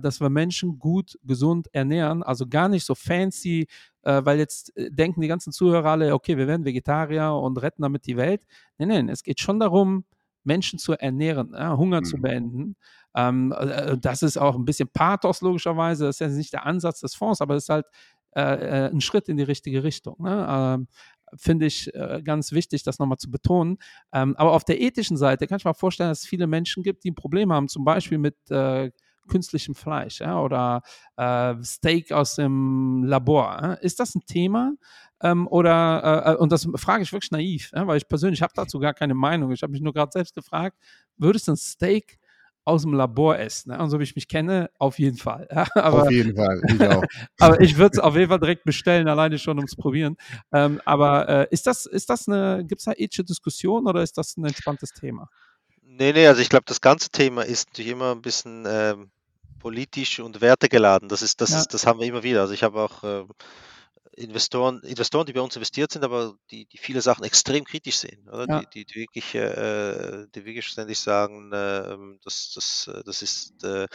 [0.01, 3.69] dass wir Menschen gut, gesund ernähren, also gar nicht so fancy,
[4.03, 7.83] äh, weil jetzt äh, denken die ganzen Zuhörer alle, okay, wir werden Vegetarier und retten
[7.83, 8.45] damit die Welt.
[8.79, 10.05] Nein, nein, es geht schon darum,
[10.45, 12.05] Menschen zu ernähren, ja, Hunger mhm.
[12.05, 12.77] zu beenden.
[13.15, 17.01] Ähm, äh, das ist auch ein bisschen Pathos logischerweise, das ist ja nicht der Ansatz
[17.01, 17.87] des Fonds, aber es ist halt
[18.33, 20.17] äh, ein Schritt in die richtige Richtung.
[20.23, 20.47] Ne?
[20.49, 20.89] Ähm,
[21.37, 23.79] finde ich äh, ganz wichtig, das nochmal zu betonen.
[24.13, 27.05] Ähm, aber auf der ethischen Seite kann ich mir vorstellen, dass es viele Menschen gibt,
[27.05, 28.91] die ein Problem haben, zum Beispiel mit äh,
[29.27, 30.83] künstlichem Fleisch ja, oder
[31.17, 33.59] äh, Steak aus dem Labor.
[33.61, 33.73] Ja?
[33.75, 34.75] Ist das ein Thema?
[35.23, 38.53] Ähm, oder, äh, äh, und das frage ich wirklich naiv, ja, weil ich persönlich habe
[38.55, 39.51] dazu gar keine Meinung.
[39.53, 40.77] Ich habe mich nur gerade selbst gefragt,
[41.17, 42.19] würdest du ein Steak
[42.67, 43.71] aus dem Labor essen.
[43.71, 43.79] Ne?
[43.79, 45.49] Und so wie ich mich kenne, auf jeden Fall.
[45.51, 45.67] Ja?
[45.75, 47.03] Aber, auf jeden Fall, ich auch.
[47.41, 50.17] aber ich würde es auf jeden Fall direkt bestellen, alleine schon ums Probieren.
[50.53, 54.19] Ähm, aber äh, ist das, ist das eine, gibt es da ethische Diskussion oder ist
[54.19, 55.29] das ein entspanntes Thema?
[55.83, 59.11] Nee, nee, also ich glaube, das ganze Thema ist natürlich immer ein bisschen ähm,
[59.67, 61.09] politisch und wertegeladen.
[61.09, 61.59] Das ist, das ja.
[61.59, 62.41] ist, das haben wir immer wieder.
[62.43, 63.29] Also ich habe auch ähm,
[64.17, 68.27] Investoren, Investoren, die bei uns investiert sind, aber die, die viele Sachen extrem kritisch sehen,
[68.29, 68.47] oder?
[68.49, 68.61] Ja.
[68.61, 73.87] Die, die, die, wirklich, äh, die wirklich ständig sagen, äh, das, das, das ist äh,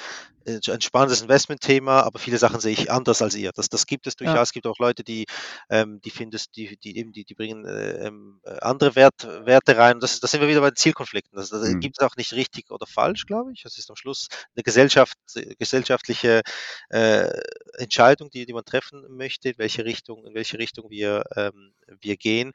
[0.46, 3.52] ein spannendes Investmentthema, aber viele Sachen sehe ich anders als ihr.
[3.52, 4.36] Das, das gibt es durchaus.
[4.36, 4.42] Ja.
[4.44, 5.26] Es gibt auch Leute, die,
[5.70, 10.00] ähm, die finden, die, die eben, die, die bringen äh, ähm, andere Wert, Werte rein.
[10.00, 11.36] Das, das sind wir wieder bei den Zielkonflikten.
[11.36, 11.80] Das, das mhm.
[11.80, 13.64] gibt es auch nicht richtig oder falsch, glaube ich.
[13.64, 15.18] Das ist am Schluss eine Gesellschaft,
[15.58, 16.42] gesellschaftliche
[16.90, 17.30] äh,
[17.78, 21.74] Entscheidung, die, die man treffen möchte, in welche Richtung Richtung, in welche Richtung wir, ähm,
[22.02, 22.52] wir gehen.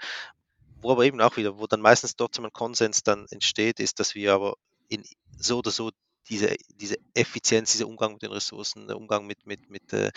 [0.81, 4.15] Wo aber eben auch wieder, wo dann meistens trotzdem ein Konsens dann entsteht, ist, dass
[4.15, 4.55] wir aber
[4.89, 5.03] in
[5.39, 5.91] so oder so
[6.29, 10.11] diese, diese Effizienz, dieser Umgang mit den Ressourcen, der Umgang mit, mit, mit äh,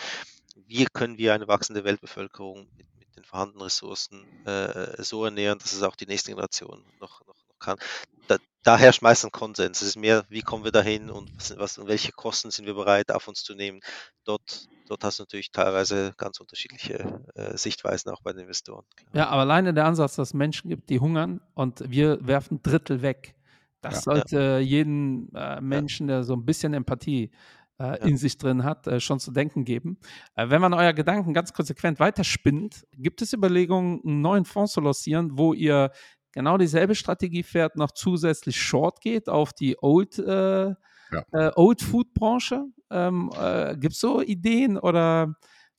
[0.66, 5.72] wie können wir eine wachsende Weltbevölkerung mit, mit den vorhandenen Ressourcen äh, so ernähren, dass
[5.72, 7.78] es auch die nächste Generation noch, noch, noch kann.
[8.26, 9.80] Da, da herrscht meistens Konsens.
[9.80, 12.74] Es ist mehr, wie kommen wir dahin und was, was, und welche Kosten sind wir
[12.74, 13.80] bereit auf uns zu nehmen.
[14.24, 18.84] Dort dort hast du natürlich teilweise ganz unterschiedliche äh, Sichtweisen auch bei den Investoren.
[19.12, 23.00] Ja, aber alleine der Ansatz, dass es Menschen gibt, die hungern und wir werfen Drittel
[23.00, 23.36] weg,
[23.80, 24.58] das ja, sollte ja.
[24.58, 27.30] jeden äh, Menschen, der so ein bisschen Empathie
[27.78, 29.98] äh, in sich drin hat, äh, schon zu denken geben.
[30.34, 34.80] Äh, wenn man euer Gedanken ganz konsequent weiterspinnt, gibt es Überlegungen, einen neuen Fonds zu
[34.80, 35.92] lancieren, wo ihr
[36.32, 40.74] genau dieselbe Strategie fährt, noch zusätzlich Short geht auf die Old äh,
[41.12, 41.24] ja.
[41.32, 42.64] äh, Old Food Branche.
[42.90, 45.34] Ähm, äh, Gibt es so Ideen oder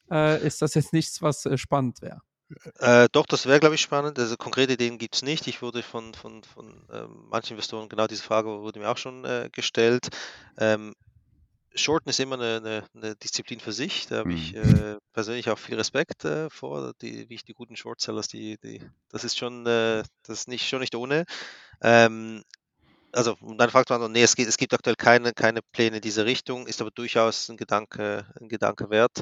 [0.10, 2.22] äh, ist das jetzt nichts, was äh, spannend wäre?
[2.80, 4.20] Äh, doch, das wäre, glaube ich, spannend.
[4.20, 5.48] Also konkrete Ideen gibt es nicht.
[5.48, 9.24] Ich wurde von, von, von ähm, manchen Investoren, genau diese Frage wurde mir auch schon
[9.24, 10.10] äh, gestellt.
[10.58, 10.94] Ähm,
[11.74, 14.08] Shorten ist immer eine, eine, eine, Disziplin für sich.
[14.08, 14.36] Da habe mhm.
[14.36, 16.94] ich äh, persönlich auch viel Respekt äh, vor.
[17.02, 20.68] Die, wie ich die guten Shortsellers, die, die, das ist schon, äh, das ist nicht,
[20.68, 21.26] schon nicht ohne.
[21.82, 22.44] Ähm,
[23.14, 26.26] also dann fragt man, nee, es gibt, es gibt aktuell keine, keine Pläne in diese
[26.26, 29.22] Richtung, ist aber durchaus ein Gedanke, ein Gedanke wert.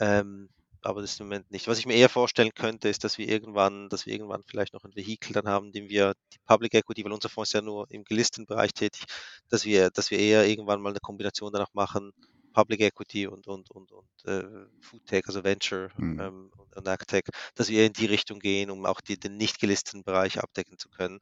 [0.00, 0.48] Ähm,
[0.82, 1.66] aber das ist im Moment nicht.
[1.66, 4.84] Was ich mir eher vorstellen könnte, ist, dass wir irgendwann, dass wir irgendwann vielleicht noch
[4.84, 7.86] ein Vehikel dann haben, dem wir die Public Equity, weil unser Fonds ist ja nur
[7.90, 9.04] im gelisteten Bereich tätig,
[9.48, 12.12] dass wir, dass wir eher irgendwann mal eine Kombination danach machen,
[12.52, 14.44] Public Equity und, und, und, und äh,
[14.80, 16.20] Food Tech, also Venture mhm.
[16.20, 19.60] ähm, und, und Agtech, dass wir in die Richtung gehen, um auch die, den nicht
[19.60, 21.18] gelisteten Bereich abdecken zu können.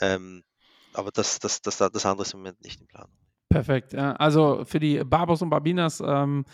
[0.00, 0.42] Ähm,
[0.96, 3.08] aber das, das, das, das andere ist im Moment nicht im Plan.
[3.48, 3.94] Perfekt.
[3.94, 6.44] Also für die Barbos und Barbinas, ähm,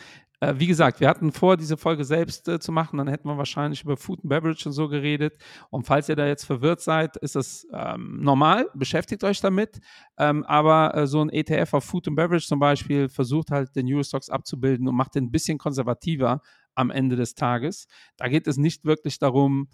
[0.42, 3.38] äh, wie gesagt, wir hatten vor, diese Folge selbst äh, zu machen, dann hätten wir
[3.38, 5.38] wahrscheinlich über Food and Beverage und so geredet.
[5.70, 9.80] Und falls ihr da jetzt verwirrt seid, ist das ähm, normal, beschäftigt euch damit.
[10.18, 13.86] Ähm, aber äh, so ein ETF auf Food and Beverage zum Beispiel versucht halt den
[13.86, 16.42] Eurostocks abzubilden und macht den ein bisschen konservativer
[16.74, 17.86] am Ende des Tages.
[18.16, 19.68] Da geht es nicht wirklich darum,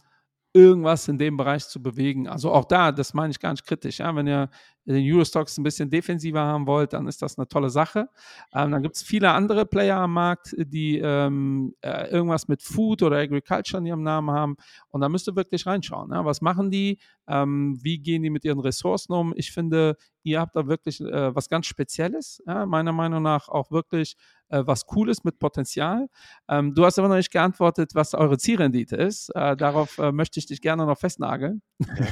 [0.59, 2.28] irgendwas in dem Bereich zu bewegen.
[2.28, 3.98] Also auch da, das meine ich gar nicht kritisch.
[3.98, 4.14] Ja?
[4.14, 4.50] Wenn ihr
[4.95, 8.09] den Eurostocks ein bisschen defensiver haben wollt, dann ist das eine tolle Sache.
[8.55, 13.03] Ähm, dann gibt es viele andere Player am Markt, die ähm, äh, irgendwas mit Food
[13.03, 14.57] oder Agriculture in ihrem Namen haben.
[14.89, 16.11] Und da müsst ihr wirklich reinschauen.
[16.12, 16.24] Ja?
[16.24, 16.99] Was machen die?
[17.26, 19.34] Ähm, wie gehen die mit ihren Ressourcen um?
[19.36, 22.43] Ich finde, ihr habt da wirklich äh, was ganz Spezielles.
[22.47, 22.66] Ja?
[22.66, 24.16] Meiner Meinung nach auch wirklich
[24.49, 26.09] äh, was Cooles mit Potenzial.
[26.49, 29.30] Ähm, du hast aber noch nicht geantwortet, was eure Zielrendite ist.
[29.34, 31.62] Äh, darauf äh, möchte ich dich gerne noch festnageln.
[31.78, 32.07] Ja.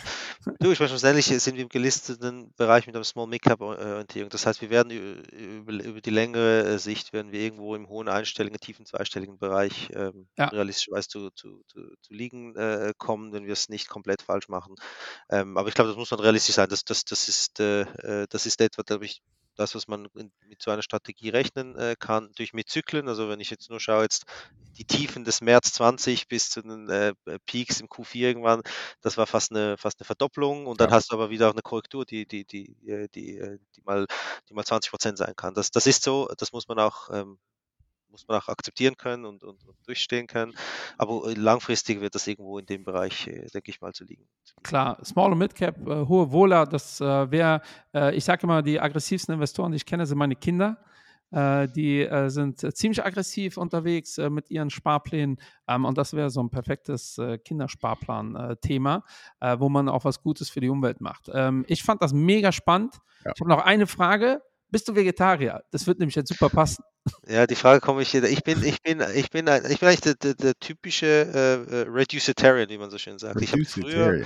[0.60, 4.28] Du, ich meine, schlussendlich sind wir im gelisteten Bereich Bereich mit einer Small Mid-Cap Orientierung.
[4.28, 8.58] Das heißt, wir werden über, über die längere Sicht werden wir irgendwo im hohen einstelligen,
[8.58, 10.46] tiefen zweistelligen Bereich ähm, ja.
[10.46, 14.74] realistischerweise zu, zu, zu, zu liegen äh, kommen, wenn wir es nicht komplett falsch machen.
[15.30, 16.68] Ähm, aber ich glaube, das muss man realistisch sein.
[16.68, 19.22] Das, das, das ist, äh, äh das ist etwa, glaube ich,
[19.56, 23.08] das, was man mit so einer Strategie rechnen äh, kann, natürlich mit Zyklen.
[23.08, 24.24] Also wenn ich jetzt nur schaue, jetzt
[24.78, 27.14] die Tiefen des März 20 bis zu den äh,
[27.46, 28.62] Peaks im Q4 irgendwann,
[29.00, 30.96] das war fast eine, fast eine Verdopplung und dann ja.
[30.96, 34.06] hast du aber wieder auch eine Korrektur, die, die, die, äh, die, äh, die, mal,
[34.48, 35.54] die mal 20 Prozent sein kann.
[35.54, 37.38] Das, das ist so, das muss man auch ähm,
[38.16, 40.54] muss man auch akzeptieren können und, und, und, durchstehen können.
[40.96, 44.26] Aber langfristig wird das irgendwo in dem Bereich, äh, denke ich mal, zu liegen.
[44.62, 47.60] Klar, Small und Midcap, äh, hohe Wohler, das äh, wäre,
[47.94, 50.78] äh, ich sage immer, die aggressivsten Investoren, die ich kenne, sind meine Kinder.
[51.30, 55.38] Äh, die äh, sind ziemlich aggressiv unterwegs mit ihren Sparplänen.
[55.68, 59.04] Ähm, und das wäre so ein perfektes Kindersparplan-Thema,
[59.58, 61.30] wo man auch was Gutes für die Umwelt macht.
[61.34, 62.94] Ähm, ich fand das mega spannend.
[63.24, 63.32] Ja.
[63.34, 64.40] Ich habe noch eine Frage.
[64.70, 65.62] Bist du Vegetarier?
[65.70, 66.84] Das wird nämlich jetzt super passen.
[67.26, 68.24] Ja, die Frage komme ich hier.
[68.24, 71.82] Ich bin, ich bin, ich bin, ein, ich bin eigentlich der, der, der typische äh,
[71.82, 73.40] äh Reducitarian, wie man so schön sagt.
[73.40, 74.24] Ich habe früher,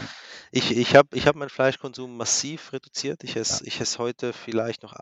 [0.50, 3.22] ich, ich habe, ich habe meinen Fleischkonsum massiv reduziert.
[3.22, 3.68] Ich esse, ja.
[3.68, 4.94] ich esse heute vielleicht noch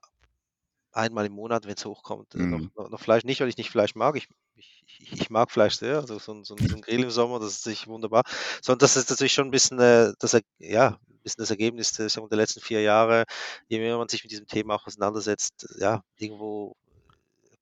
[0.92, 2.70] einmal im Monat, wenn es hochkommt, äh, mhm.
[2.74, 3.24] noch, noch, Fleisch.
[3.24, 4.16] Nicht, weil ich nicht Fleisch mag.
[4.16, 5.96] Ich, ich, ich mag Fleisch sehr.
[5.96, 8.24] Also so ein, so, ein, so ein Grill im Sommer, das ist sich wunderbar.
[8.60, 12.08] Sondern das ist natürlich schon ein bisschen, äh, das, ja, ein bisschen das Ergebnis der,
[12.08, 13.24] der letzten vier Jahre.
[13.68, 16.74] Je mehr man sich mit diesem Thema auch auseinandersetzt, ja, irgendwo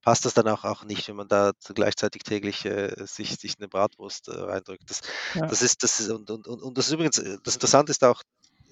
[0.02, 3.66] passt das dann auch, auch nicht, wenn man da gleichzeitig täglich äh, sich, sich eine
[3.66, 4.88] Bratwurst äh, reindrückt.
[4.88, 5.00] Das,
[5.34, 5.46] ja.
[5.46, 8.04] das ist, das ist, und, und, und, und das ist übrigens, äh, das Interessante ist
[8.04, 8.22] auch,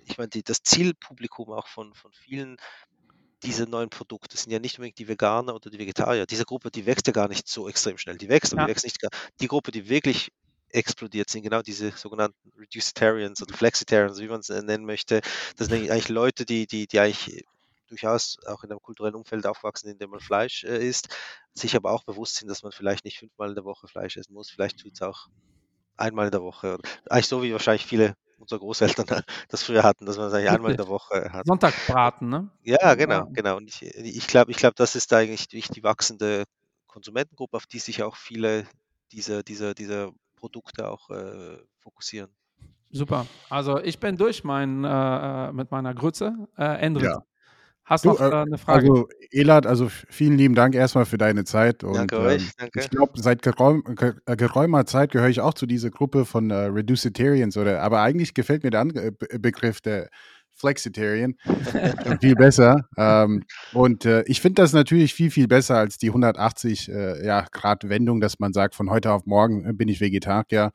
[0.07, 2.57] ich meine, die, das Zielpublikum auch von, von vielen
[3.42, 6.24] dieser neuen Produkte sind ja nicht unbedingt die Veganer oder die Vegetarier.
[6.26, 8.16] Diese Gruppe, die wächst ja gar nicht so extrem schnell.
[8.16, 8.66] Die wächst, aber ja.
[8.66, 9.11] die wächst nicht gar.
[9.40, 10.30] Die Gruppe, die wirklich
[10.75, 15.20] explodiert sind, genau diese sogenannten Reducitarians oder Flexitarians, wie man es nennen möchte.
[15.57, 17.45] Das sind eigentlich Leute, die, die, die eigentlich
[17.89, 21.16] durchaus auch in einem kulturellen Umfeld aufwachsen, in dem man Fleisch äh, isst,
[21.53, 24.35] sich aber auch bewusst sind, dass man vielleicht nicht fünfmal in der Woche Fleisch essen
[24.35, 24.51] muss.
[24.51, 25.29] Vielleicht tut es auch
[25.97, 26.79] einmal in der Woche.
[27.09, 29.07] Eigentlich so wie wahrscheinlich viele unserer Großeltern
[29.49, 31.47] das früher hatten, dass man es eigentlich einmal in der Woche hat.
[31.47, 32.51] Sonntagbraten, ne?
[32.64, 33.57] Ja, genau, genau.
[33.59, 36.45] Und ich, ich glaube, ich glaub, das ist eigentlich die, die wachsende
[36.89, 38.66] Konsumentengruppe, auf die sich auch viele
[39.12, 40.11] dieser, dieser, dieser
[40.45, 42.30] Produkte auch äh, fokussieren.
[42.90, 43.26] Super.
[43.49, 44.88] Also ich bin durch mein, äh,
[45.49, 46.34] äh mit meiner Grütze.
[46.59, 47.24] Äh, Endrit, ja.
[47.86, 48.90] Hast du noch äh, eine Frage?
[48.90, 51.82] Also, Elad, also vielen lieben Dank erstmal für deine Zeit.
[51.82, 52.80] Und, danke euch, ähm, danke.
[52.80, 53.82] Ich glaube, seit geräum,
[54.26, 58.64] geräumer Zeit gehöre ich auch zu dieser Gruppe von äh, Reducitarians, oder, aber eigentlich gefällt
[58.64, 60.11] mir der andere Begriff, der
[60.55, 61.34] Flexitarian,
[62.20, 62.88] viel besser.
[62.96, 67.46] Ähm, und äh, ich finde das natürlich viel, viel besser als die 180 äh, ja,
[67.50, 70.72] Grad Wendung, dass man sagt, von heute auf morgen bin ich Vegetarier.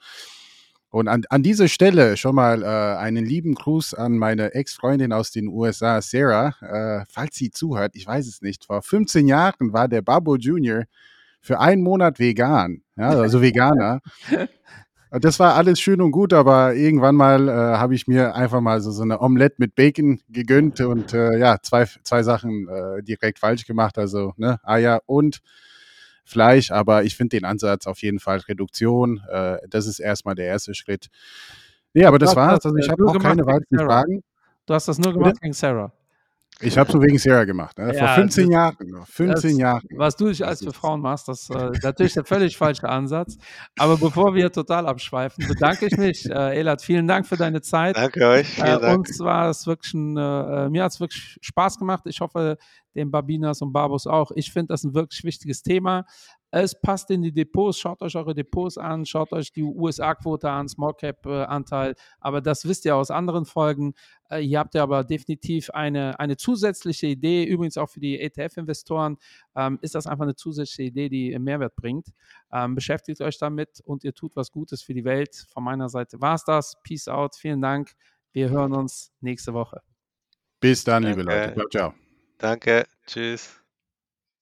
[0.91, 5.31] Und an, an dieser Stelle schon mal äh, einen lieben Gruß an meine Ex-Freundin aus
[5.31, 6.55] den USA, Sarah.
[6.61, 8.65] Äh, falls sie zuhört, ich weiß es nicht.
[8.65, 10.85] Vor 15 Jahren war der Babo Junior
[11.41, 14.01] für einen Monat vegan, ja, also Veganer.
[15.11, 18.79] Das war alles schön und gut, aber irgendwann mal äh, habe ich mir einfach mal
[18.79, 23.39] so, so eine Omelette mit Bacon gegönnt und äh, ja, zwei, zwei Sachen äh, direkt
[23.39, 23.97] falsch gemacht.
[23.97, 25.39] Also ne, Eier und
[26.25, 29.21] Fleisch, aber ich finde den Ansatz auf jeden Fall Reduktion.
[29.31, 31.07] Äh, das ist erstmal der erste Schritt.
[31.95, 32.63] Nee, aber das war's.
[32.63, 34.23] Also ich habe auch keine weiteren Fragen.
[34.67, 35.91] Du hast das nur gemacht gegen Sarah.
[36.61, 37.77] Ich habe es nur wegen Sarah gemacht.
[37.77, 37.93] Ne?
[37.95, 38.75] Ja, Vor 15 Jahren.
[39.05, 39.81] 15 das, Jahren.
[39.95, 43.37] Was du dich als für Frauen machst, das äh, natürlich der völlig falsche Ansatz.
[43.77, 46.29] Aber bevor wir total abschweifen, bedanke ich mich.
[46.29, 47.95] Äh, Elat, vielen Dank für deine Zeit.
[47.95, 48.47] Danke euch.
[48.47, 48.99] Vielen äh, Dank.
[48.99, 52.03] Uns war es wirklich ein, äh, mir hat es wirklich Spaß gemacht.
[52.05, 52.57] Ich hoffe,
[52.95, 54.31] den Babinas und Babos auch.
[54.35, 56.05] Ich finde das ein wirklich wichtiges Thema.
[56.51, 57.79] Es passt in die Depots.
[57.79, 61.95] Schaut euch eure Depots an, schaut euch die USA-Quote an, Small Cap-Anteil.
[62.19, 63.93] Aber das wisst ihr aus anderen Folgen.
[64.29, 67.43] Äh, hier habt ihr aber definitiv eine, eine zusätzliche Idee.
[67.43, 69.17] Übrigens auch für die ETF-Investoren
[69.55, 72.07] ähm, ist das einfach eine zusätzliche Idee, die Mehrwert bringt.
[72.51, 75.45] Ähm, beschäftigt euch damit und ihr tut was Gutes für die Welt.
[75.53, 76.81] Von meiner Seite war es das.
[76.83, 77.35] Peace out.
[77.35, 77.91] Vielen Dank.
[78.31, 79.81] Wir hören uns nächste Woche.
[80.59, 81.53] Bis dann, liebe Leute.
[81.53, 81.93] Ciao, ciao.
[82.37, 82.85] Danke.
[83.05, 83.58] Tschüss.